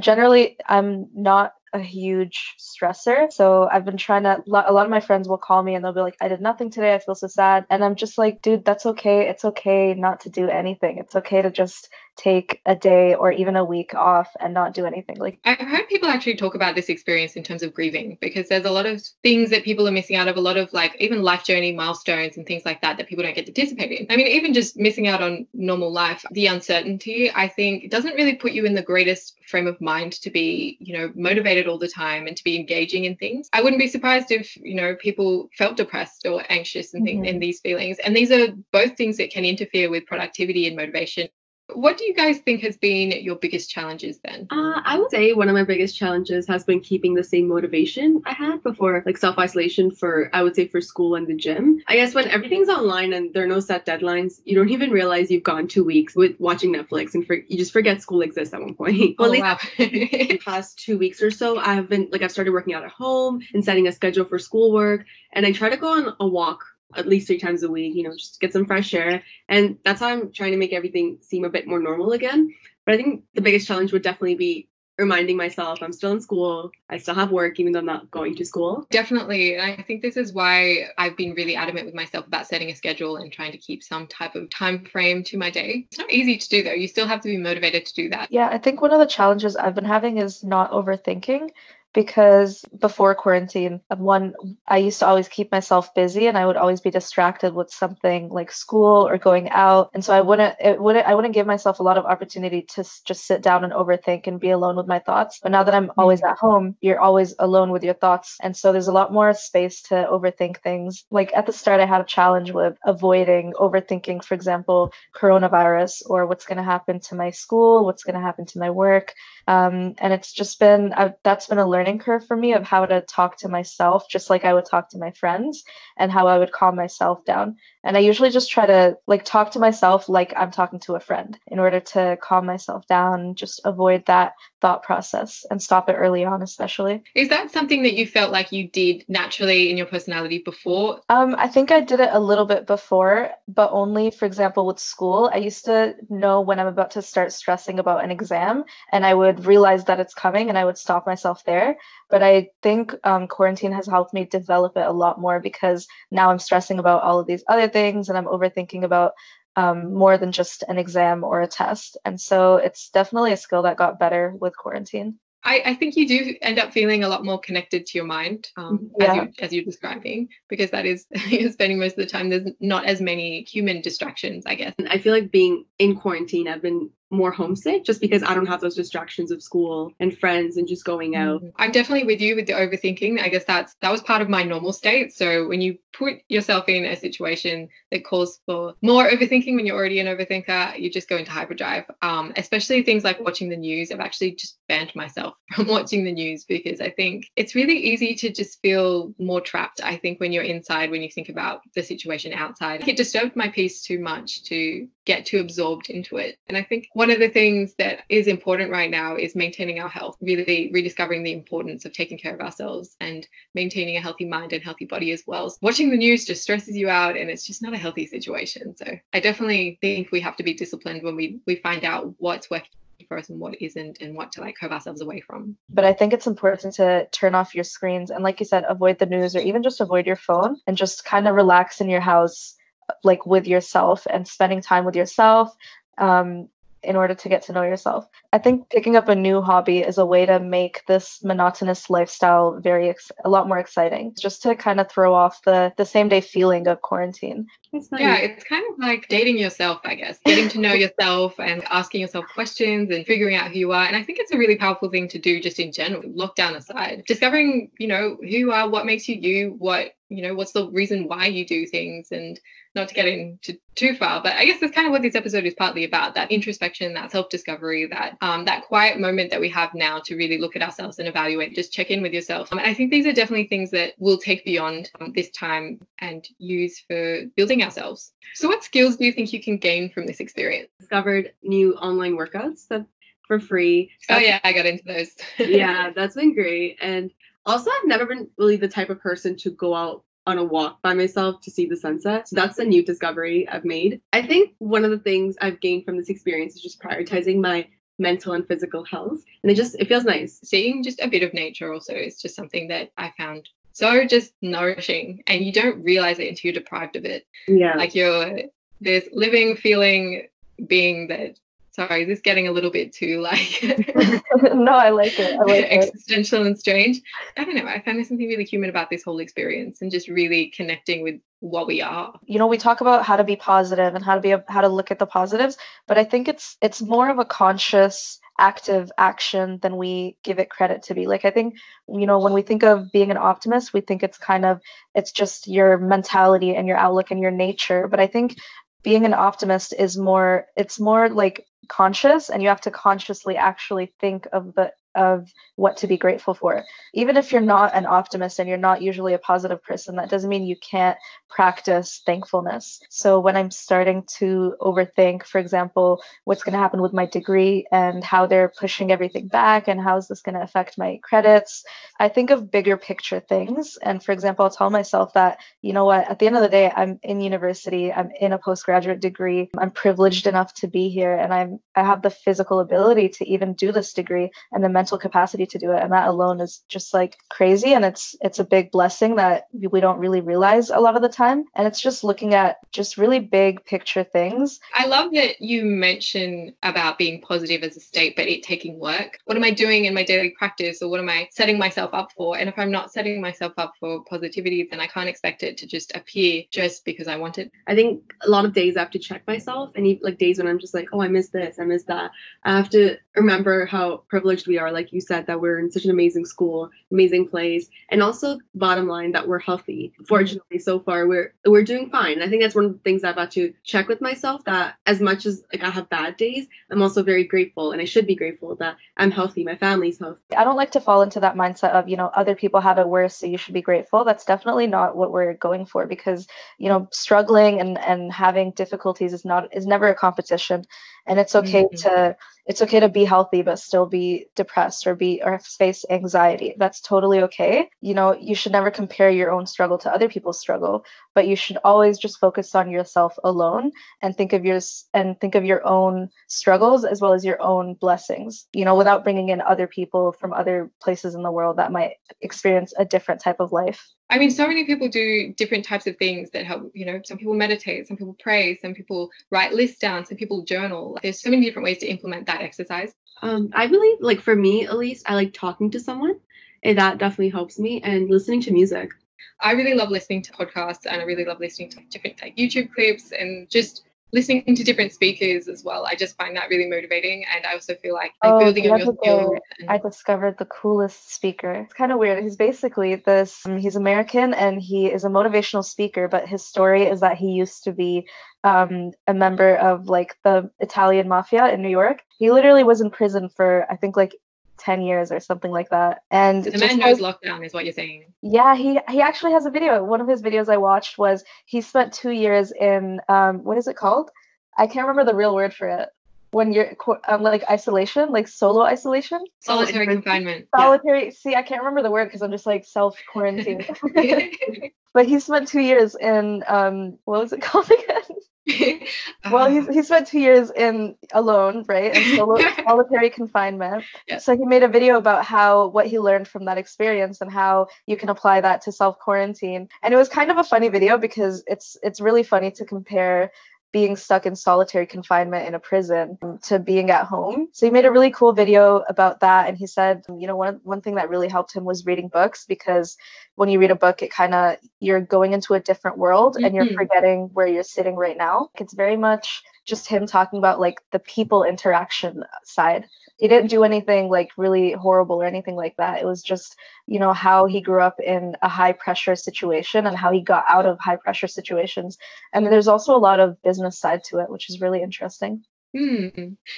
I'm 0.67 1.07
not 1.13 1.53
a 1.73 1.79
huge 1.79 2.55
stressor. 2.57 3.31
So 3.31 3.67
I've 3.69 3.85
been 3.85 3.97
trying 3.97 4.23
to, 4.23 4.41
a 4.47 4.71
lot 4.71 4.85
of 4.85 4.89
my 4.89 5.01
friends 5.01 5.27
will 5.27 5.37
call 5.37 5.61
me 5.61 5.75
and 5.75 5.83
they'll 5.83 5.93
be 5.93 5.99
like, 5.99 6.17
I 6.21 6.29
did 6.29 6.41
nothing 6.41 6.71
today. 6.71 6.93
I 6.95 6.99
feel 6.99 7.15
so 7.15 7.27
sad. 7.27 7.65
And 7.69 7.83
I'm 7.83 7.95
just 7.95 8.17
like, 8.17 8.41
dude, 8.41 8.63
that's 8.63 8.85
okay. 8.85 9.27
It's 9.27 9.43
okay 9.43 9.93
not 9.93 10.21
to 10.21 10.29
do 10.29 10.47
anything. 10.47 10.99
It's 10.99 11.15
okay 11.17 11.41
to 11.41 11.51
just 11.51 11.89
take 12.15 12.61
a 12.65 12.75
day 12.75 13.13
or 13.15 13.31
even 13.31 13.55
a 13.55 13.63
week 13.63 13.93
off 13.93 14.29
and 14.39 14.53
not 14.53 14.73
do 14.73 14.85
anything 14.85 15.17
like 15.17 15.39
i've 15.45 15.59
heard 15.59 15.87
people 15.87 16.09
actually 16.09 16.35
talk 16.35 16.55
about 16.55 16.75
this 16.75 16.89
experience 16.89 17.33
in 17.33 17.43
terms 17.43 17.63
of 17.63 17.73
grieving 17.73 18.17
because 18.21 18.47
there's 18.47 18.65
a 18.65 18.71
lot 18.71 18.85
of 18.85 19.01
things 19.23 19.49
that 19.49 19.63
people 19.63 19.87
are 19.87 19.91
missing 19.91 20.15
out 20.15 20.27
of 20.27 20.37
a 20.37 20.41
lot 20.41 20.57
of 20.57 20.71
like 20.73 20.95
even 20.99 21.21
life 21.21 21.43
journey 21.43 21.71
milestones 21.73 22.37
and 22.37 22.45
things 22.45 22.65
like 22.65 22.81
that 22.81 22.97
that 22.97 23.07
people 23.07 23.23
don't 23.23 23.35
get 23.35 23.45
to 23.45 23.51
participate 23.51 23.91
in. 23.91 24.07
I 24.09 24.15
mean 24.15 24.27
even 24.27 24.53
just 24.53 24.77
missing 24.77 25.07
out 25.07 25.21
on 25.21 25.47
normal 25.53 25.91
life 25.91 26.25
the 26.31 26.47
uncertainty 26.47 27.31
i 27.33 27.47
think 27.47 27.89
doesn't 27.91 28.15
really 28.15 28.35
put 28.35 28.53
you 28.53 28.65
in 28.65 28.75
the 28.75 28.81
greatest 28.81 29.35
frame 29.47 29.67
of 29.67 29.79
mind 29.79 30.13
to 30.13 30.29
be 30.29 30.77
you 30.79 30.97
know 30.97 31.11
motivated 31.15 31.67
all 31.67 31.77
the 31.77 31.87
time 31.87 32.27
and 32.27 32.35
to 32.37 32.43
be 32.43 32.55
engaging 32.55 33.05
in 33.05 33.15
things. 33.15 33.49
I 33.53 33.61
wouldn't 33.61 33.79
be 33.79 33.87
surprised 33.87 34.31
if 34.31 34.55
you 34.57 34.75
know 34.75 34.95
people 34.95 35.49
felt 35.57 35.77
depressed 35.77 36.25
or 36.25 36.43
anxious 36.49 36.93
and 36.93 37.07
mm-hmm. 37.07 37.25
in 37.25 37.39
these 37.39 37.59
feelings. 37.61 37.97
And 37.99 38.15
these 38.15 38.31
are 38.31 38.47
both 38.71 38.97
things 38.97 39.17
that 39.17 39.31
can 39.31 39.45
interfere 39.45 39.89
with 39.89 40.05
productivity 40.05 40.67
and 40.67 40.75
motivation 40.75 41.29
what 41.73 41.97
do 41.97 42.05
you 42.05 42.13
guys 42.13 42.37
think 42.39 42.61
has 42.61 42.77
been 42.77 43.11
your 43.11 43.35
biggest 43.35 43.69
challenges 43.69 44.19
then? 44.23 44.47
Uh, 44.51 44.81
I 44.83 44.99
would 44.99 45.09
say 45.09 45.33
one 45.33 45.49
of 45.49 45.55
my 45.55 45.63
biggest 45.63 45.97
challenges 45.97 46.47
has 46.47 46.63
been 46.63 46.79
keeping 46.79 47.15
the 47.15 47.23
same 47.23 47.47
motivation 47.47 48.21
I 48.25 48.33
had 48.33 48.61
before, 48.61 49.01
like 49.05 49.17
self 49.17 49.37
isolation 49.39 49.91
for, 49.91 50.29
I 50.33 50.43
would 50.43 50.55
say, 50.55 50.67
for 50.67 50.79
school 50.79 51.15
and 51.15 51.27
the 51.27 51.35
gym. 51.35 51.81
I 51.87 51.95
guess 51.95 52.13
when 52.13 52.27
everything's 52.27 52.69
online 52.69 53.13
and 53.13 53.33
there 53.33 53.43
are 53.43 53.47
no 53.47 53.59
set 53.59 53.85
deadlines, 53.85 54.41
you 54.45 54.55
don't 54.55 54.69
even 54.69 54.91
realize 54.91 55.31
you've 55.31 55.43
gone 55.43 55.67
two 55.67 55.83
weeks 55.83 56.15
with 56.15 56.39
watching 56.39 56.73
Netflix 56.73 57.15
and 57.15 57.25
for, 57.25 57.35
you 57.35 57.57
just 57.57 57.73
forget 57.73 58.01
school 58.01 58.21
exists 58.21 58.53
at 58.53 58.61
one 58.61 58.75
point. 58.75 59.15
well, 59.17 59.31
oh, 59.35 59.39
wow. 59.39 59.57
the 59.77 60.39
past 60.43 60.77
two 60.77 60.97
weeks 60.97 61.21
or 61.21 61.31
so, 61.31 61.57
I 61.57 61.73
have 61.73 61.89
been 61.89 62.09
like, 62.11 62.21
I've 62.21 62.31
started 62.31 62.51
working 62.51 62.75
out 62.75 62.83
at 62.83 62.91
home 62.91 63.41
and 63.53 63.65
setting 63.65 63.87
a 63.87 63.91
schedule 63.91 64.25
for 64.25 64.37
schoolwork. 64.37 65.05
And 65.33 65.45
I 65.45 65.51
try 65.51 65.69
to 65.69 65.77
go 65.77 65.87
on 65.87 66.15
a 66.19 66.27
walk 66.27 66.63
at 66.95 67.07
least 67.07 67.27
three 67.27 67.39
times 67.39 67.63
a 67.63 67.71
week, 67.71 67.95
you 67.95 68.03
know, 68.03 68.13
just 68.13 68.39
get 68.39 68.53
some 68.53 68.65
fresh 68.65 68.93
air. 68.93 69.23
And 69.49 69.77
that's 69.83 69.99
how 69.99 70.07
I'm 70.07 70.31
trying 70.31 70.51
to 70.51 70.57
make 70.57 70.73
everything 70.73 71.19
seem 71.21 71.45
a 71.45 71.49
bit 71.49 71.67
more 71.67 71.79
normal 71.79 72.11
again. 72.11 72.53
But 72.85 72.95
I 72.95 72.97
think 72.97 73.23
the 73.33 73.41
biggest 73.41 73.67
challenge 73.67 73.91
would 73.91 74.03
definitely 74.03 74.35
be 74.35 74.69
reminding 74.97 75.35
myself 75.35 75.79
I'm 75.81 75.91
still 75.91 76.11
in 76.13 76.21
school. 76.21 76.71
I 76.89 76.97
still 76.97 77.15
have 77.15 77.31
work, 77.31 77.59
even 77.59 77.73
though 77.73 77.79
I'm 77.79 77.85
not 77.85 78.09
going 78.11 78.35
to 78.35 78.45
school. 78.45 78.85
Definitely. 78.91 79.55
And 79.55 79.61
I 79.61 79.81
think 79.83 80.01
this 80.01 80.17
is 80.17 80.33
why 80.33 80.89
I've 80.97 81.17
been 81.17 81.33
really 81.33 81.55
adamant 81.55 81.85
with 81.85 81.95
myself 81.95 82.27
about 82.27 82.47
setting 82.47 82.69
a 82.69 82.75
schedule 82.75 83.17
and 83.17 83.31
trying 83.31 83.51
to 83.51 83.57
keep 83.57 83.83
some 83.83 84.07
type 84.07 84.35
of 84.35 84.49
time 84.49 84.85
frame 84.85 85.23
to 85.25 85.37
my 85.37 85.49
day. 85.49 85.87
It's 85.89 85.99
not 85.99 86.11
easy 86.11 86.37
to 86.37 86.49
do, 86.49 86.63
though. 86.63 86.73
You 86.73 86.87
still 86.87 87.07
have 87.07 87.21
to 87.21 87.27
be 87.27 87.37
motivated 87.37 87.85
to 87.87 87.93
do 87.93 88.09
that. 88.09 88.31
Yeah, 88.31 88.47
I 88.49 88.57
think 88.57 88.81
one 88.81 88.91
of 88.91 88.99
the 88.99 89.05
challenges 89.05 89.55
I've 89.55 89.75
been 89.75 89.85
having 89.85 90.17
is 90.17 90.43
not 90.43 90.71
overthinking 90.71 91.49
because 91.95 92.63
before 92.77 93.15
quarantine, 93.15 93.79
one, 93.89 94.33
I 94.67 94.77
used 94.77 94.99
to 94.99 95.07
always 95.07 95.29
keep 95.29 95.51
myself 95.51 95.95
busy 95.95 96.27
and 96.27 96.37
I 96.37 96.45
would 96.45 96.57
always 96.57 96.81
be 96.81 96.91
distracted 96.91 97.55
with 97.55 97.71
something 97.71 98.29
like 98.29 98.51
school 98.51 99.07
or 99.07 99.17
going 99.17 99.49
out. 99.49 99.91
And 99.93 100.03
so 100.03 100.13
I 100.13 100.19
wouldn't, 100.21 100.57
it 100.59 100.79
wouldn't, 100.79 101.07
I 101.07 101.15
wouldn't 101.15 101.33
give 101.33 101.47
myself 101.47 101.79
a 101.79 101.83
lot 101.83 101.97
of 101.97 102.05
opportunity 102.05 102.63
to 102.73 102.83
just 103.05 103.25
sit 103.25 103.41
down 103.41 103.63
and 103.63 103.71
overthink 103.71 104.27
and 104.27 104.39
be 104.39 104.51
alone 104.51 104.75
with 104.75 104.87
my 104.87 104.99
thoughts. 104.99 105.39
But 105.41 105.53
now 105.53 105.63
that 105.63 105.73
I'm 105.73 105.91
always 105.97 106.21
at 106.21 106.37
home, 106.37 106.75
you're 106.81 106.99
always 106.99 107.33
alone 107.39 107.71
with 107.71 107.83
your 107.83 107.93
thoughts. 107.93 108.37
And 108.41 108.55
so 108.55 108.73
there's 108.73 108.89
a 108.89 108.93
lot 108.93 109.13
more 109.13 109.33
space 109.33 109.81
to 109.83 109.95
overthink 110.11 110.61
things. 110.61 111.05
Like 111.09 111.31
at 111.33 111.45
the 111.45 111.53
start, 111.53 111.79
I 111.79 111.85
had 111.85 112.01
a 112.01 112.05
challenge 112.05 112.51
with 112.51 112.77
avoiding 112.85 113.53
overthinking, 113.53 114.25
for 114.25 114.33
example, 114.33 114.91
coronavirus 115.15 116.03
or 116.07 116.25
what's 116.25 116.45
going 116.45 116.57
to 116.57 116.63
happen 116.63 116.99
to 117.07 117.15
my 117.15 117.29
school, 117.29 117.85
what's 117.85 118.03
going 118.03 118.15
to 118.15 118.21
happen 118.21 118.45
to 118.47 118.59
my 118.59 118.69
work. 118.69 119.13
Um, 119.47 119.95
and 119.99 120.11
it's 120.11 120.33
just 120.33 120.59
been, 120.59 120.91
I've, 120.91 121.13
that's 121.23 121.47
been 121.47 121.59
a 121.59 121.67
learning 121.67 121.84
curve 121.99 122.25
for 122.27 122.35
me 122.35 122.53
of 122.53 122.63
how 122.63 122.85
to 122.85 123.01
talk 123.01 123.37
to 123.37 123.49
myself, 123.49 124.09
just 124.09 124.29
like 124.29 124.45
I 124.45 124.53
would 124.53 124.65
talk 124.65 124.89
to 124.89 124.97
my 124.97 125.11
friends 125.11 125.63
and 125.97 126.11
how 126.11 126.27
I 126.27 126.37
would 126.37 126.51
calm 126.51 126.75
myself 126.75 127.23
down. 127.25 127.57
And 127.83 127.95
I 127.95 128.01
usually 128.01 128.29
just 128.29 128.51
try 128.51 128.65
to 128.65 128.97
like 129.07 129.23
talk 129.23 129.51
to 129.51 129.59
myself 129.59 130.09
like 130.09 130.33
I'm 130.35 130.51
talking 130.51 130.79
to 130.81 130.95
a 130.95 130.99
friend 130.99 131.37
in 131.47 131.59
order 131.59 131.79
to 131.79 132.17
calm 132.21 132.45
myself 132.45 132.87
down, 132.87 133.35
just 133.35 133.61
avoid 133.63 134.05
that 134.07 134.33
thought 134.65 134.81
process 134.81 135.45
and 135.51 135.61
stop 135.61 135.89
it 135.89 135.93
early 135.93 136.25
on, 136.25 136.41
especially. 136.41 137.03
Is 137.13 137.29
that 137.29 137.51
something 137.51 137.83
that 137.83 137.93
you 137.93 138.07
felt 138.07 138.31
like 138.31 138.51
you 138.51 138.67
did 138.67 139.05
naturally 139.07 139.69
in 139.69 139.77
your 139.77 139.85
personality 139.85 140.41
before? 140.43 141.01
Um, 141.07 141.35
I 141.37 141.49
think 141.49 141.69
I 141.69 141.81
did 141.81 141.99
it 141.99 142.09
a 142.11 142.19
little 142.19 142.47
bit 142.47 142.65
before, 142.65 143.29
but 143.47 143.69
only, 143.71 144.09
for 144.09 144.25
example, 144.25 144.65
with 144.65 144.79
school. 144.79 145.29
I 145.31 145.37
used 145.37 145.65
to 145.65 145.93
know 146.09 146.41
when 146.41 146.59
I'm 146.59 146.65
about 146.65 146.89
to 146.91 147.03
start 147.03 147.31
stressing 147.31 147.77
about 147.77 148.03
an 148.03 148.09
exam, 148.09 148.63
and 148.91 149.05
I 149.05 149.13
would 149.13 149.45
realize 149.45 149.85
that 149.85 149.99
it's 149.99 150.15
coming 150.15 150.49
and 150.49 150.57
I 150.57 150.65
would 150.65 150.79
stop 150.79 151.05
myself 151.05 151.43
there. 151.45 151.77
But 152.09 152.23
I 152.23 152.49
think 152.63 152.95
um, 153.03 153.27
quarantine 153.27 153.73
has 153.73 153.85
helped 153.85 154.15
me 154.15 154.25
develop 154.25 154.77
it 154.77 154.87
a 154.87 154.91
lot 154.91 155.21
more 155.21 155.39
because 155.39 155.87
now 156.09 156.31
I'm 156.31 156.39
stressing 156.39 156.79
about 156.79 157.03
all 157.03 157.19
of 157.19 157.27
these 157.27 157.43
other 157.47 157.67
things 157.67 158.09
and 158.09 158.17
I'm 158.17 158.25
overthinking 158.25 158.83
about 158.83 159.11
um, 159.55 159.93
more 159.93 160.17
than 160.17 160.31
just 160.31 160.63
an 160.67 160.77
exam 160.77 161.23
or 161.23 161.41
a 161.41 161.47
test. 161.47 161.97
And 162.05 162.19
so 162.19 162.55
it's 162.57 162.89
definitely 162.89 163.33
a 163.33 163.37
skill 163.37 163.63
that 163.63 163.77
got 163.77 163.99
better 163.99 164.33
with 164.37 164.57
quarantine. 164.57 165.19
I, 165.45 165.61
I 165.63 165.73
think 165.75 165.95
you 165.95 166.07
do 166.07 166.35
end 166.41 166.57
up 166.57 166.73
feeling 166.73 167.03
a 167.03 167.07
lot 167.07 167.23
more 167.23 167.39
connected 167.39 167.85
to 167.85 167.97
your 167.99 168.07
mind 168.07 168.49
um, 168.57 168.89
yeah. 168.99 169.05
as, 169.05 169.15
you, 169.15 169.33
as 169.39 169.53
you're 169.53 169.63
describing, 169.63 170.29
because 170.49 170.71
that 170.71 170.87
is 170.87 171.05
you're 171.27 171.51
spending 171.51 171.77
most 171.77 171.91
of 171.91 171.97
the 171.97 172.07
time. 172.07 172.29
There's 172.29 172.49
not 172.59 172.85
as 172.85 172.99
many 172.99 173.43
human 173.43 173.81
distractions, 173.81 174.45
I 174.47 174.55
guess. 174.55 174.73
I 174.89 174.97
feel 174.97 175.13
like 175.13 175.31
being 175.31 175.65
in 175.77 175.97
quarantine, 175.97 176.47
I've 176.47 176.63
been 176.63 176.89
more 177.15 177.31
homesick 177.31 177.83
just 177.83 178.01
because 178.01 178.23
I 178.23 178.33
don't 178.33 178.45
have 178.47 178.61
those 178.61 178.75
distractions 178.75 179.31
of 179.31 179.41
school 179.41 179.91
and 179.99 180.17
friends 180.17 180.57
and 180.57 180.67
just 180.67 180.85
going 180.85 181.15
out. 181.15 181.41
Mm-hmm. 181.41 181.61
I'm 181.61 181.71
definitely 181.71 182.05
with 182.05 182.21
you 182.21 182.35
with 182.35 182.47
the 182.47 182.53
overthinking. 182.53 183.21
I 183.21 183.29
guess 183.29 183.45
that's 183.45 183.75
that 183.81 183.91
was 183.91 184.01
part 184.01 184.21
of 184.21 184.29
my 184.29 184.43
normal 184.43 184.73
state. 184.73 185.13
So 185.13 185.47
when 185.47 185.61
you 185.61 185.77
put 185.93 186.15
yourself 186.27 186.67
in 186.67 186.85
a 186.85 186.95
situation 186.95 187.69
that 187.91 188.05
calls 188.05 188.39
for 188.45 188.73
more 188.81 189.09
overthinking 189.09 189.55
when 189.55 189.65
you're 189.65 189.77
already 189.77 189.99
an 189.99 190.07
overthinker, 190.07 190.79
you 190.79 190.89
just 190.89 191.09
go 191.09 191.17
into 191.17 191.31
hyperdrive. 191.31 191.85
Um, 192.01 192.33
especially 192.37 192.83
things 192.83 193.03
like 193.03 193.19
watching 193.19 193.49
the 193.49 193.57
news. 193.57 193.91
I've 193.91 193.99
actually 193.99 194.31
just 194.31 194.57
banned 194.67 194.93
myself 194.95 195.35
from 195.55 195.67
watching 195.67 196.03
the 196.03 196.11
news 196.11 196.43
because 196.43 196.81
I 196.81 196.89
think 196.89 197.31
it's 197.35 197.55
really 197.55 197.77
easy 197.77 198.15
to 198.15 198.31
just 198.31 198.61
feel 198.61 199.13
more 199.17 199.41
trapped. 199.41 199.81
I 199.83 199.97
think 199.97 200.19
when 200.19 200.31
you're 200.31 200.43
inside, 200.43 200.91
when 200.91 201.01
you 201.01 201.09
think 201.09 201.29
about 201.29 201.61
the 201.73 201.83
situation 201.83 202.33
outside, 202.33 202.87
it 202.87 202.97
disturbed 202.97 203.35
my 203.35 203.49
peace 203.49 203.81
too 203.81 203.99
much 203.99 204.43
to 204.45 204.87
get 205.05 205.25
too 205.25 205.39
absorbed 205.39 205.89
into 205.89 206.17
it. 206.17 206.37
And 206.47 206.57
I 206.57 206.63
think 206.63 206.87
one 207.05 207.13
of 207.13 207.19
the 207.19 207.29
things 207.29 207.75
that 207.75 207.99
is 208.09 208.25
important 208.25 208.71
right 208.71 208.89
now 208.89 209.15
is 209.15 209.35
maintaining 209.35 209.79
our 209.79 209.87
health, 209.87 210.17
really 210.21 210.71
rediscovering 210.73 211.21
the 211.21 211.33
importance 211.33 211.85
of 211.85 211.93
taking 211.93 212.17
care 212.17 212.33
of 212.33 212.41
ourselves 212.41 212.97
and 212.99 213.27
maintaining 213.53 213.95
a 213.95 214.01
healthy 214.01 214.25
mind 214.25 214.53
and 214.53 214.63
healthy 214.63 214.85
body 214.85 215.11
as 215.11 215.21
well. 215.27 215.55
Watching 215.61 215.91
the 215.91 215.97
news 215.97 216.25
just 216.25 216.41
stresses 216.41 216.75
you 216.75 216.89
out 216.89 217.15
and 217.15 217.29
it's 217.29 217.45
just 217.45 217.61
not 217.61 217.75
a 217.75 217.77
healthy 217.77 218.07
situation. 218.07 218.75
So 218.75 218.87
I 219.13 219.19
definitely 219.19 219.77
think 219.81 220.11
we 220.11 220.19
have 220.21 220.35
to 220.37 220.43
be 220.43 220.55
disciplined 220.55 221.03
when 221.03 221.15
we 221.15 221.41
we 221.45 221.57
find 221.57 221.85
out 221.85 222.15
what's 222.17 222.49
working 222.49 222.71
for 223.07 223.19
us 223.19 223.29
and 223.29 223.39
what 223.39 223.61
isn't 223.61 224.01
and 224.01 224.15
what 224.15 224.31
to 224.31 224.41
like 224.41 224.55
curve 224.59 224.71
ourselves 224.71 225.01
away 225.01 225.21
from. 225.21 225.57
But 225.69 225.85
I 225.85 225.93
think 225.93 226.11
it's 226.11 226.25
important 226.25 226.73
to 226.75 227.07
turn 227.11 227.35
off 227.35 227.53
your 227.53 227.65
screens 227.65 228.09
and 228.09 228.23
like 228.23 228.39
you 228.39 228.47
said, 228.47 228.65
avoid 228.67 228.97
the 228.97 229.05
news 229.05 229.35
or 229.35 229.41
even 229.41 229.61
just 229.61 229.79
avoid 229.79 230.07
your 230.07 230.15
phone 230.15 230.55
and 230.65 230.75
just 230.75 231.05
kind 231.05 231.27
of 231.27 231.35
relax 231.35 231.81
in 231.81 231.87
your 231.87 232.01
house 232.01 232.55
like 233.03 233.27
with 233.27 233.45
yourself 233.45 234.07
and 234.09 234.27
spending 234.27 234.61
time 234.61 234.85
with 234.85 234.95
yourself 234.95 235.55
um, 235.97 236.49
in 236.85 236.95
order 236.95 237.15
to 237.15 237.29
get 237.29 237.43
to 237.43 237.53
know 237.53 237.63
yourself. 237.63 238.07
I 238.31 238.37
think 238.37 238.69
picking 238.69 238.95
up 238.95 239.09
a 239.09 239.15
new 239.15 239.41
hobby 239.41 239.79
is 239.79 239.97
a 239.97 240.05
way 240.05 240.25
to 240.25 240.39
make 240.39 240.85
this 240.87 241.23
monotonous 241.23 241.89
lifestyle 241.89 242.59
very 242.59 242.89
ex- 242.89 243.11
a 243.23 243.29
lot 243.29 243.47
more 243.47 243.57
exciting. 243.59 244.13
Just 244.17 244.43
to 244.43 244.55
kind 244.55 244.79
of 244.79 244.89
throw 244.89 245.13
off 245.13 245.41
the 245.43 245.73
the 245.77 245.85
same 245.85 246.09
day 246.09 246.21
feeling 246.21 246.67
of 246.67 246.81
quarantine. 246.81 247.47
Yeah, 247.91 248.15
it's 248.15 248.43
kind 248.45 248.63
of 248.71 248.79
like 248.79 249.07
dating 249.09 249.37
yourself, 249.37 249.81
I 249.83 249.95
guess. 249.95 250.17
Getting 250.25 250.47
to 250.49 250.59
know 250.59 250.73
yourself 250.73 251.39
and 251.39 251.61
asking 251.65 252.01
yourself 252.01 252.25
questions 252.33 252.89
and 252.89 253.05
figuring 253.05 253.35
out 253.35 253.51
who 253.51 253.59
you 253.59 253.71
are. 253.73 253.85
And 253.85 253.97
I 253.97 254.03
think 254.03 254.19
it's 254.19 254.31
a 254.31 254.37
really 254.37 254.55
powerful 254.55 254.89
thing 254.89 255.09
to 255.09 255.19
do 255.19 255.41
just 255.41 255.59
in 255.59 255.73
general, 255.73 256.03
lockdown 256.03 256.55
aside. 256.55 257.03
Discovering, 257.05 257.71
you 257.77 257.87
know, 257.87 258.17
who 258.21 258.27
you 258.27 258.51
are, 258.53 258.69
what 258.69 258.85
makes 258.85 259.09
you 259.09 259.15
you, 259.15 259.55
what 259.57 259.93
you 260.09 260.21
know 260.21 260.35
what's 260.35 260.51
the 260.51 260.69
reason 260.71 261.07
why 261.07 261.25
you 261.25 261.45
do 261.45 261.65
things 261.65 262.11
and 262.11 262.39
not 262.75 262.87
to 262.87 262.93
get 262.93 263.07
into 263.07 263.57
too 263.73 263.95
far 263.95 264.21
but 264.21 264.33
i 264.33 264.45
guess 264.45 264.59
that's 264.59 264.73
kind 264.73 264.87
of 264.87 264.91
what 264.91 265.01
this 265.01 265.15
episode 265.15 265.45
is 265.45 265.53
partly 265.55 265.83
about 265.83 266.13
that 266.13 266.31
introspection 266.31 266.93
that 266.93 267.11
self-discovery 267.11 267.87
that 267.87 268.17
um, 268.21 268.45
that 268.45 268.65
quiet 268.65 268.99
moment 268.99 269.31
that 269.31 269.39
we 269.39 269.49
have 269.49 269.73
now 269.73 269.99
to 269.99 270.15
really 270.15 270.37
look 270.37 270.55
at 270.55 270.61
ourselves 270.61 270.99
and 270.99 271.07
evaluate 271.07 271.55
just 271.55 271.73
check 271.73 271.89
in 271.91 272.01
with 272.01 272.13
yourself. 272.13 272.51
Um, 272.51 272.59
i 272.59 272.73
think 272.73 272.91
these 272.91 273.05
are 273.05 273.13
definitely 273.13 273.47
things 273.47 273.71
that 273.71 273.93
we'll 273.97 274.17
take 274.17 274.45
beyond 274.45 274.91
um, 274.99 275.13
this 275.15 275.29
time 275.31 275.79
and 275.99 276.27
use 276.37 276.79
for 276.79 277.23
building 277.35 277.63
ourselves. 277.63 278.13
So 278.33 278.47
what 278.47 278.63
skills 278.63 278.97
do 278.97 279.05
you 279.05 279.11
think 279.11 279.33
you 279.33 279.41
can 279.41 279.57
gain 279.57 279.89
from 279.89 280.05
this 280.05 280.19
experience? 280.19 280.69
Discovered 280.79 281.33
new 281.43 281.75
online 281.75 282.17
workouts 282.17 282.67
that 282.67 282.85
for 283.27 283.39
free. 283.39 283.91
So 284.01 284.15
oh 284.15 284.19
yeah 284.19 284.39
i 284.43 284.53
got 284.53 284.65
into 284.65 284.83
those. 284.85 285.11
Yeah 285.39 285.91
that's 285.95 286.15
been 286.15 286.33
great. 286.33 286.77
And 286.81 287.11
also, 287.45 287.69
I've 287.69 287.87
never 287.87 288.05
been 288.05 288.29
really 288.37 288.57
the 288.57 288.67
type 288.67 288.89
of 288.89 288.99
person 288.99 289.35
to 289.37 289.51
go 289.51 289.73
out 289.73 290.03
on 290.27 290.37
a 290.37 290.43
walk 290.43 290.81
by 290.81 290.93
myself 290.93 291.41
to 291.41 291.51
see 291.51 291.67
the 291.67 291.77
sunset. 291.77 292.27
So 292.27 292.35
that's 292.35 292.57
a 292.57 292.65
new 292.65 292.83
discovery 292.83 293.47
I've 293.47 293.65
made. 293.65 294.01
I 294.11 294.25
think 294.25 294.53
one 294.57 294.83
of 294.83 294.91
the 294.91 294.99
things 294.99 295.35
I've 295.39 295.59
gained 295.59 295.85
from 295.85 295.97
this 295.97 296.09
experience 296.09 296.55
is 296.55 296.61
just 296.61 296.81
prioritizing 296.81 297.41
my 297.41 297.67
mental 297.99 298.33
and 298.33 298.47
physical 298.47 298.83
health. 298.83 299.23
And 299.43 299.51
it 299.51 299.55
just 299.55 299.75
it 299.79 299.87
feels 299.87 300.03
nice. 300.03 300.39
Seeing 300.43 300.83
just 300.83 300.99
a 301.01 301.07
bit 301.07 301.23
of 301.23 301.33
nature 301.33 301.71
also 301.71 301.93
is 301.93 302.19
just 302.19 302.35
something 302.35 302.67
that 302.69 302.91
I 302.97 303.13
found 303.17 303.47
so 303.71 304.05
just 304.05 304.33
nourishing 304.41 305.21
and 305.27 305.43
you 305.43 305.51
don't 305.51 305.83
realize 305.83 306.17
it 306.19 306.29
until 306.29 306.49
you're 306.49 306.61
deprived 306.61 306.95
of 306.95 307.03
it. 307.03 307.27
Yeah. 307.47 307.75
Like 307.75 307.93
you're 307.93 308.43
this 308.79 309.07
living 309.11 309.57
feeling 309.57 310.27
being 310.65 311.07
that 311.07 311.37
sorry, 311.75 312.03
is 312.03 312.07
this 312.07 312.21
getting 312.21 312.47
a 312.47 312.51
little 312.51 312.71
bit 312.71 312.93
too 312.93 313.19
like 313.21 313.61
No, 314.53 314.71
I 314.71 314.89
like 314.89 315.19
it. 315.19 315.35
I 315.39 315.43
like 315.43 315.65
existential 315.69 316.43
it. 316.43 316.47
and 316.47 316.59
strange. 316.59 317.01
I 317.37 317.43
don't 317.43 317.55
know. 317.55 317.65
I 317.65 317.81
find 317.81 317.97
there's 317.97 318.07
something 318.07 318.27
really 318.27 318.45
human 318.45 318.69
about 318.69 318.89
this 318.89 319.03
whole 319.03 319.19
experience 319.19 319.81
and 319.81 319.91
just 319.91 320.07
really 320.07 320.47
connecting 320.47 321.03
with 321.03 321.15
what 321.41 321.67
we 321.67 321.81
are. 321.81 322.13
You 322.25 322.39
know, 322.39 322.47
we 322.47 322.57
talk 322.57 322.81
about 322.81 323.03
how 323.03 323.17
to 323.17 323.23
be 323.23 323.35
positive 323.35 323.93
and 323.93 324.03
how 324.03 324.15
to 324.15 324.21
be 324.21 324.31
a, 324.31 324.43
how 324.47 324.61
to 324.61 324.69
look 324.69 324.91
at 324.91 324.99
the 324.99 325.05
positives, 325.05 325.57
but 325.87 325.97
I 325.97 326.05
think 326.05 326.27
it's 326.27 326.57
it's 326.61 326.81
more 326.81 327.09
of 327.09 327.19
a 327.19 327.25
conscious 327.25 328.19
active 328.37 328.91
action 328.97 329.59
than 329.61 329.77
we 329.77 330.17
give 330.23 330.39
it 330.39 330.49
credit 330.49 330.83
to 330.83 330.93
be. 330.93 331.07
Like 331.07 331.25
I 331.25 331.31
think, 331.31 331.55
you 331.87 332.05
know, 332.05 332.19
when 332.19 332.33
we 332.33 332.41
think 332.41 332.63
of 332.63 332.91
being 332.91 333.11
an 333.11 333.17
optimist, 333.17 333.73
we 333.73 333.81
think 333.81 334.03
it's 334.03 334.17
kind 334.17 334.45
of 334.45 334.61
it's 334.93 335.11
just 335.11 335.47
your 335.47 335.77
mentality 335.77 336.55
and 336.55 336.67
your 336.67 336.77
outlook 336.77 337.11
and 337.11 337.19
your 337.19 337.31
nature, 337.31 337.87
but 337.87 337.99
I 337.99 338.07
think 338.07 338.37
being 338.85 339.05
an 339.05 339.15
optimist 339.15 339.73
is 339.77 339.97
more 339.97 340.45
it's 340.55 340.79
more 340.79 341.09
like 341.09 341.45
conscious 341.67 342.29
and 342.29 342.41
you 342.41 342.49
have 342.49 342.61
to 342.61 342.71
consciously 342.71 343.37
actually 343.37 343.93
think 343.99 344.27
of 344.33 344.53
the 344.55 344.71
of 344.95 345.31
what 345.55 345.77
to 345.77 345.87
be 345.87 345.97
grateful 345.97 346.33
for. 346.33 346.63
Even 346.93 347.17
if 347.17 347.31
you're 347.31 347.41
not 347.41 347.75
an 347.75 347.85
optimist 347.85 348.39
and 348.39 348.47
you're 348.47 348.57
not 348.57 348.81
usually 348.81 349.13
a 349.13 349.19
positive 349.19 349.63
person, 349.63 349.95
that 349.95 350.09
doesn't 350.09 350.29
mean 350.29 350.43
you 350.43 350.57
can't 350.57 350.97
practice 351.29 352.01
thankfulness. 352.05 352.81
So 352.89 353.19
when 353.19 353.35
I'm 353.35 353.51
starting 353.51 354.03
to 354.17 354.55
overthink, 354.61 355.23
for 355.23 355.39
example, 355.39 356.01
what's 356.23 356.43
going 356.43 356.53
to 356.53 356.59
happen 356.59 356.81
with 356.81 356.93
my 356.93 357.05
degree 357.05 357.65
and 357.71 358.03
how 358.03 358.25
they're 358.25 358.53
pushing 358.59 358.91
everything 358.91 359.27
back 359.27 359.67
and 359.67 359.81
how 359.81 359.97
is 359.97 360.07
this 360.07 360.21
going 360.21 360.35
to 360.35 360.41
affect 360.41 360.77
my 360.77 360.99
credits, 361.03 361.65
I 361.99 362.09
think 362.09 362.29
of 362.29 362.51
bigger 362.51 362.77
picture 362.77 363.19
things. 363.19 363.77
And 363.81 364.03
for 364.03 364.11
example, 364.11 364.45
I'll 364.45 364.51
tell 364.51 364.69
myself 364.69 365.13
that, 365.13 365.39
you 365.61 365.73
know 365.73 365.85
what, 365.85 366.09
at 366.09 366.19
the 366.19 366.27
end 366.27 366.35
of 366.35 366.41
the 366.41 366.49
day, 366.49 366.71
I'm 366.73 366.99
in 367.03 367.21
university, 367.21 367.91
I'm 367.91 368.11
in 368.19 368.33
a 368.33 368.37
postgraduate 368.37 368.99
degree, 368.99 369.49
I'm 369.57 369.71
privileged 369.71 370.27
enough 370.27 370.53
to 370.55 370.67
be 370.67 370.89
here, 370.89 371.13
and 371.13 371.33
I'm 371.33 371.59
I 371.75 371.83
have 371.83 372.01
the 372.01 372.09
physical 372.09 372.59
ability 372.59 373.09
to 373.09 373.27
even 373.27 373.53
do 373.53 373.71
this 373.71 373.93
degree 373.93 374.31
and 374.51 374.63
the 374.63 374.69
mental 374.69 374.84
mental 374.85 374.97
capacity 374.97 375.45
to 375.47 375.57
do 375.57 375.71
it 375.71 375.81
and 375.81 375.91
that 375.91 376.07
alone 376.07 376.39
is 376.39 376.63
just 376.69 376.93
like 376.93 377.17
crazy 377.29 377.73
and 377.73 377.83
it's 377.83 378.15
it's 378.21 378.39
a 378.39 378.43
big 378.43 378.71
blessing 378.71 379.15
that 379.15 379.47
we 379.51 379.79
don't 379.79 379.99
really 379.99 380.21
realize 380.21 380.69
a 380.69 380.79
lot 380.79 380.95
of 380.95 381.01
the 381.01 381.09
time 381.09 381.45
and 381.55 381.65
it's 381.67 381.81
just 381.81 382.03
looking 382.03 382.35
at 382.35 382.57
just 382.71 382.97
really 382.97 383.19
big 383.19 383.63
picture 383.65 384.03
things 384.03 384.59
I 384.73 384.85
love 384.87 385.11
that 385.13 385.41
you 385.41 385.63
mention 385.65 386.53
about 386.63 386.97
being 386.97 387.21
positive 387.21 387.63
as 387.63 387.77
a 387.77 387.79
state, 387.79 388.15
but 388.15 388.27
it 388.27 388.43
taking 388.43 388.79
work. 388.79 389.19
What 389.25 389.37
am 389.37 389.43
I 389.43 389.51
doing 389.51 389.85
in 389.85 389.93
my 389.93 390.03
daily 390.03 390.31
practice, 390.31 390.81
or 390.81 390.89
what 390.89 390.99
am 390.99 391.09
I 391.09 391.29
setting 391.31 391.57
myself 391.57 391.91
up 391.93 392.11
for? 392.11 392.37
And 392.37 392.49
if 392.49 392.57
I'm 392.57 392.71
not 392.71 392.91
setting 392.91 393.21
myself 393.21 393.53
up 393.57 393.73
for 393.79 394.03
positivity, 394.03 394.67
then 394.69 394.79
I 394.79 394.87
can't 394.87 395.09
expect 395.09 395.43
it 395.43 395.57
to 395.57 395.67
just 395.67 395.95
appear 395.95 396.43
just 396.51 396.85
because 396.85 397.07
I 397.07 397.17
want 397.17 397.37
it. 397.37 397.51
I 397.67 397.75
think 397.75 398.13
a 398.21 398.29
lot 398.29 398.45
of 398.45 398.53
days 398.53 398.77
I 398.77 398.81
have 398.81 398.91
to 398.91 398.99
check 398.99 399.25
myself, 399.27 399.71
and 399.75 399.87
even, 399.87 400.01
like 400.03 400.17
days 400.17 400.37
when 400.37 400.47
I'm 400.47 400.59
just 400.59 400.73
like, 400.73 400.89
oh, 400.93 401.01
I 401.01 401.07
missed 401.07 401.33
this, 401.33 401.57
I 401.59 401.63
missed 401.63 401.87
that. 401.87 402.11
I 402.43 402.57
have 402.57 402.69
to 402.71 402.97
remember 403.15 403.65
how 403.65 404.03
privileged 404.09 404.47
we 404.47 404.57
are, 404.57 404.71
like 404.75 404.93
you 404.93 405.01
said, 405.01 405.25
that 405.25 405.41
we're 405.41 405.57
in 405.57 405.71
such 405.71 405.85
an 405.85 405.91
amazing 405.91 406.25
school, 406.25 406.69
amazing 406.91 407.27
place, 407.29 407.67
and 407.89 408.03
also 408.03 408.39
bottom 408.53 408.87
line 408.87 409.13
that 409.13 409.27
we're 409.27 409.39
healthy. 409.39 409.93
Fortunately, 410.07 410.59
so 410.59 410.79
far 410.79 411.07
we're 411.07 411.33
we're 411.45 411.63
doing 411.63 411.89
fine. 411.89 412.21
I 412.21 412.29
think 412.29 412.43
that's 412.43 412.53
one 412.53 412.65
of 412.65 412.73
the 412.73 412.79
things 412.79 413.03
I've 413.03 413.15
had 413.15 413.31
to 413.31 413.53
check 413.63 413.87
with 413.87 414.01
myself. 414.01 414.43
That 414.45 414.75
as 414.85 415.01
much 415.01 415.25
as 415.25 415.43
like 415.51 415.63
I 415.63 415.71
have 415.71 415.89
bad 415.89 416.17
days, 416.17 416.45
I'm 416.69 416.83
also 416.83 417.01
very 417.01 417.23
grateful, 417.23 417.71
and 417.71 417.81
I 417.81 417.85
should 417.85 418.05
be 418.05 418.15
grateful 418.15 418.55
that 418.57 418.77
I'm 418.97 419.11
healthy, 419.11 419.43
my 419.43 419.55
family's 419.55 419.99
healthy. 419.99 420.35
I 420.35 420.43
don't 420.43 420.55
like 420.55 420.71
to 420.71 420.81
fall 420.81 421.01
into 421.01 421.19
that 421.21 421.35
mindset 421.35 421.71
of, 421.71 421.89
you 421.89 421.97
know, 421.97 422.11
other 422.13 422.35
people 422.35 422.61
have 422.61 422.77
it 422.77 422.87
worse, 422.87 423.15
so 423.15 423.25
you 423.25 423.37
should 423.37 423.53
be 423.53 423.61
grateful. 423.61 424.03
That's 424.03 424.25
definitely 424.25 424.67
not 424.67 424.95
what 424.95 425.11
we're 425.11 425.33
going 425.33 425.65
for 425.65 425.85
because, 425.85 426.27
you 426.57 426.69
know, 426.69 426.87
struggling 426.91 427.59
and, 427.59 427.77
and 427.77 428.11
having 428.11 428.51
difficulties 428.51 429.13
is 429.13 429.25
not 429.25 429.55
is 429.55 429.65
never 429.65 429.87
a 429.87 429.95
competition. 429.95 430.65
And 431.07 431.19
it's 431.19 431.35
okay 431.35 431.67
Mhm. 431.71 431.77
to 431.83 432.15
it's 432.45 432.61
okay 432.61 432.79
to 432.79 432.89
be 432.89 433.05
healthy 433.05 433.41
but 433.41 433.59
still 433.59 433.85
be 433.87 434.27
depressed 434.35 434.85
or 434.87 434.95
be 434.95 435.21
or 435.23 435.39
face 435.39 435.83
anxiety. 435.89 436.55
That's 436.57 436.81
totally 436.81 437.21
okay. 437.23 437.69
You 437.81 437.93
know, 437.95 438.15
you 438.15 438.35
should 438.35 438.51
never 438.51 438.71
compare 438.71 439.09
your 439.09 439.31
own 439.31 439.45
struggle 439.47 439.77
to 439.79 439.93
other 439.93 440.09
people's 440.09 440.39
struggle, 440.39 440.85
but 441.15 441.27
you 441.27 441.35
should 441.35 441.57
always 441.63 441.97
just 441.97 442.19
focus 442.19 442.53
on 442.53 442.69
yourself 442.69 443.17
alone 443.23 443.71
and 444.01 444.15
think 444.15 444.33
of 444.33 444.45
yours 444.45 444.85
and 444.93 445.19
think 445.19 445.33
of 445.33 445.45
your 445.45 445.65
own 445.65 446.09
struggles 446.27 446.85
as 446.85 447.01
well 447.01 447.13
as 447.13 447.25
your 447.25 447.41
own 447.41 447.73
blessings 447.73 448.47
you 448.53 448.65
know 448.65 448.75
without 448.75 449.03
bringing 449.03 449.29
in 449.29 449.41
other 449.41 449.65
people 449.65 450.11
from 450.11 450.33
other 450.33 450.69
places 450.81 451.15
in 451.15 451.23
the 451.23 451.31
world 451.31 451.57
that 451.57 451.71
might 451.71 451.93
experience 452.21 452.73
a 452.77 452.85
different 452.85 453.21
type 453.21 453.39
of 453.39 453.51
life 453.51 453.87
I 454.09 454.19
mean, 454.19 454.29
so 454.29 454.47
many 454.47 454.65
people 454.65 454.87
do 454.87 455.33
different 455.33 455.65
types 455.65 455.87
of 455.87 455.97
things 455.97 456.29
that 456.31 456.45
help. 456.45 456.71
You 456.75 456.85
know, 456.85 457.01
some 457.03 457.17
people 457.17 457.33
meditate, 457.33 457.87
some 457.87 457.97
people 457.97 458.15
pray, 458.19 458.57
some 458.61 458.75
people 458.75 459.09
write 459.31 459.53
lists 459.53 459.79
down, 459.79 460.05
some 460.05 460.17
people 460.17 460.43
journal. 460.43 460.99
There's 461.01 461.21
so 461.21 461.31
many 461.31 461.43
different 461.43 461.65
ways 461.65 461.79
to 461.79 461.87
implement 461.87 462.27
that 462.27 462.41
exercise. 462.41 462.93
Um, 463.21 463.49
I 463.53 463.65
really 463.65 463.97
like 464.01 464.21
for 464.21 464.35
me 464.35 464.67
at 464.67 464.77
least, 464.77 465.09
I 465.09 465.15
like 465.15 465.33
talking 465.33 465.71
to 465.71 465.79
someone, 465.79 466.19
and 466.63 466.77
that 466.77 466.99
definitely 466.99 467.29
helps 467.29 467.57
me, 467.57 467.81
and 467.83 468.09
listening 468.09 468.41
to 468.41 468.51
music. 468.51 468.91
I 469.41 469.51
really 469.51 469.73
love 469.73 469.89
listening 469.89 470.21
to 470.23 470.31
podcasts 470.33 470.85
and 470.85 471.01
I 471.01 471.03
really 471.05 471.25
love 471.25 471.39
listening 471.39 471.69
to 471.71 471.79
different 471.89 472.21
like 472.21 472.35
YouTube 472.35 472.73
clips 472.73 473.11
and 473.11 473.49
just 473.49 473.83
listening 474.13 474.55
to 474.55 474.63
different 474.63 474.93
speakers 474.93 475.47
as 475.47 475.63
well. 475.63 475.85
I 475.85 475.95
just 475.95 476.15
find 476.15 476.35
that 476.37 476.47
really 476.49 476.69
motivating 476.69 477.25
and 477.35 477.45
I 477.45 477.53
also 477.53 477.75
feel 477.75 477.93
like, 477.93 478.13
like 478.23 478.33
Oh, 478.35 478.39
building 478.39 478.63
on 478.71 478.77
your 478.77 478.85
that's 478.85 478.97
okay. 479.03 479.09
skills. 479.11 479.33
and- 479.59 479.69
i 479.69 479.77
discovered 479.77 480.37
the 480.37 480.45
coolest 480.45 481.13
speaker 481.13 481.51
it's 481.51 481.73
kind 481.73 481.91
of 481.91 481.97
weird 481.97 482.21
he's 482.21 482.35
basically 482.35 482.95
this 482.95 483.45
um, 483.45 483.57
he's 483.57 483.75
american 483.75 484.33
and 484.33 484.61
he 484.61 484.85
is 484.87 485.03
a 485.05 485.09
motivational 485.09 485.63
speaker 485.65 486.07
but 486.07 486.27
his 486.27 486.45
story 486.45 486.83
is 486.83 486.99
that 486.99 487.17
he 487.17 487.31
used 487.31 487.63
to 487.63 487.71
be 487.71 488.07
um, 488.43 488.91
a 489.07 489.13
member 489.13 489.55
of 489.55 489.87
like 489.89 490.15
the 490.23 490.51
italian 490.59 491.07
mafia 491.07 491.51
in 491.51 491.61
new 491.61 491.69
york 491.69 492.03
he 492.19 492.31
literally 492.31 492.63
was 492.63 492.79
in 492.81 492.91
prison 492.91 493.27
for 493.29 493.65
i 493.71 493.75
think 493.75 493.97
like 493.97 494.13
10 494.57 494.81
years 494.81 495.11
or 495.11 495.19
something 495.19 495.51
like 495.51 495.69
that 495.69 496.01
and 496.11 496.43
the 496.43 496.57
man 496.57 496.77
like- 496.77 496.77
knows 496.77 496.99
lockdown 496.99 497.45
is 497.45 497.53
what 497.53 497.65
you're 497.65 497.73
saying. 497.73 498.05
Yeah, 498.21 498.55
he 498.55 498.79
he 498.89 499.01
actually 499.01 499.33
has 499.33 499.45
a 499.45 499.51
video. 499.51 499.83
One 499.83 500.01
of 500.01 500.07
his 500.07 500.21
videos 500.21 500.49
I 500.49 500.57
watched 500.57 500.97
was 500.97 501.23
he 501.45 501.61
spent 501.61 501.93
two 501.93 502.11
years 502.11 502.51
in 502.51 502.99
um 503.09 503.43
what 503.43 503.57
is 503.57 503.67
it 503.67 503.75
called? 503.75 504.09
I 504.57 504.67
can't 504.67 504.87
remember 504.87 505.11
the 505.11 505.17
real 505.17 505.35
word 505.35 505.53
for 505.53 505.67
it. 505.67 505.89
When 506.31 506.51
you're 506.51 506.75
um, 507.07 507.21
like 507.21 507.43
isolation, 507.49 508.09
like 508.09 508.27
solo 508.27 508.63
isolation, 508.63 509.19
Solitary 509.39 509.87
confinement. 509.87 510.47
Yeah. 510.53 510.59
solitary. 510.59 511.11
See, 511.11 511.35
I 511.35 511.43
can't 511.43 511.61
remember 511.61 511.81
the 511.81 511.91
word 511.91 512.05
because 512.05 512.21
I'm 512.21 512.31
just 512.31 512.45
like 512.45 512.65
self 512.65 512.97
quarantine. 513.11 513.65
but 514.93 515.05
he 515.05 515.19
spent 515.19 515.47
two 515.47 515.61
years 515.61 515.95
in 515.95 516.43
um 516.47 516.97
what 517.05 517.21
was 517.21 517.33
it 517.33 517.41
called 517.47 517.69
again? 517.69 518.01
Well, 519.31 519.49
he's, 519.49 519.67
he 519.67 519.81
spent 519.81 520.07
two 520.07 520.19
years 520.19 520.51
in 520.51 520.95
alone, 521.11 521.65
right, 521.67 521.95
in 521.95 522.15
solo, 522.15 522.37
solitary 522.67 523.09
confinement. 523.09 523.83
Yeah. 524.07 524.19
So 524.19 524.37
he 524.37 524.45
made 524.45 524.61
a 524.61 524.67
video 524.67 524.97
about 524.97 525.25
how 525.25 525.67
what 525.67 525.87
he 525.87 525.97
learned 525.99 526.27
from 526.27 526.45
that 526.45 526.57
experience 526.57 527.21
and 527.21 527.31
how 527.31 527.67
you 527.87 527.97
can 527.97 528.09
apply 528.09 528.41
that 528.41 528.61
to 528.61 528.71
self 528.71 528.99
quarantine. 528.99 529.67
And 529.81 529.93
it 529.93 529.97
was 529.97 530.09
kind 530.09 530.29
of 530.29 530.37
a 530.37 530.43
funny 530.43 530.69
video 530.69 530.97
because 530.97 531.43
it's 531.47 531.75
it's 531.81 531.99
really 531.99 532.23
funny 532.23 532.51
to 532.51 532.65
compare 532.65 533.31
being 533.75 533.97
stuck 533.97 534.25
in 534.25 534.35
solitary 534.35 534.87
confinement 534.87 535.47
in 535.47 535.55
a 535.55 535.59
prison 535.59 536.17
to 536.43 536.59
being 536.59 536.89
at 536.91 537.05
home. 537.05 537.49
So 537.51 537.65
he 537.65 537.71
made 537.71 537.85
a 537.85 537.91
really 537.91 538.11
cool 538.11 538.33
video 538.33 538.77
about 538.87 539.19
that 539.19 539.49
and 539.49 539.57
he 539.57 539.67
said, 539.67 540.03
you 540.17 540.27
know, 540.27 540.37
one 540.37 540.61
one 540.63 540.81
thing 540.81 540.95
that 540.95 541.09
really 541.09 541.27
helped 541.27 541.53
him 541.55 541.65
was 541.65 541.85
reading 541.85 542.07
books 542.09 542.45
because 542.47 542.97
when 543.35 543.49
you 543.49 543.59
read 543.59 543.71
a 543.71 543.75
book 543.75 544.01
it 544.01 544.11
kind 544.11 544.33
of 544.33 544.57
you're 544.79 545.01
going 545.01 545.33
into 545.33 545.53
a 545.55 545.59
different 545.59 545.97
world 545.97 546.37
and 546.43 546.55
you're 546.55 546.65
Mhm. 546.65 546.75
forgetting 546.77 547.29
where 547.33 547.47
you're 547.47 547.63
sitting 547.63 547.95
right 547.95 548.17
now. 548.17 548.49
It's 548.59 548.73
very 548.73 548.97
much 548.97 549.43
just 549.65 549.87
him 549.87 550.05
talking 550.07 550.39
about 550.39 550.59
like 550.59 550.79
the 550.91 550.99
people 550.99 551.43
interaction 551.43 552.23
side. 552.43 552.85
He 553.17 553.27
didn't 553.27 553.49
do 553.49 553.63
anything 553.63 554.09
like 554.09 554.29
really 554.37 554.73
horrible 554.73 555.21
or 555.21 555.25
anything 555.25 555.55
like 555.55 555.75
that. 555.77 556.01
It 556.01 556.05
was 556.05 556.21
just, 556.21 556.55
you 556.85 556.99
know, 556.99 557.13
how 557.13 557.45
he 557.45 557.61
grew 557.61 557.81
up 557.81 557.99
in 557.99 558.35
a 558.41 558.49
high 558.49 558.73
pressure 558.73 559.15
situation 559.15 559.87
and 559.87 559.95
how 559.95 560.11
he 560.11 560.21
got 560.21 560.43
out 560.49 560.65
of 560.65 560.79
high 560.79 560.97
pressure 560.97 561.27
situations. 561.27 561.97
And 562.33 562.45
there's 562.45 562.67
also 562.67 562.95
a 562.95 562.97
lot 562.97 563.19
of 563.19 563.41
business 563.41 563.79
side 563.79 564.03
to 564.05 564.19
it, 564.19 564.29
which 564.29 564.49
is 564.49 564.61
really 564.61 564.83
interesting. 564.83 565.43
Hmm. 565.75 566.07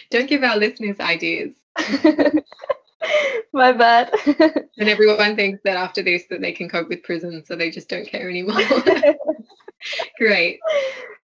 Don't 0.10 0.30
give 0.30 0.44
our 0.44 0.58
listeners 0.58 1.00
ideas. 1.00 1.54
My 3.54 3.72
bad. 3.72 4.12
And 4.80 4.90
everyone 4.90 5.36
thinks 5.36 5.60
that 5.64 5.76
after 5.76 6.04
this 6.04 6.26
that 6.30 6.40
they 6.40 6.52
can 6.52 6.70
cope 6.70 6.88
with 6.88 7.02
prison, 7.02 7.44
so 7.44 7.56
they 7.56 7.72
just 7.72 7.90
don't 7.90 8.08
care 8.08 8.30
anymore. 8.30 8.62
Great. 10.20 10.60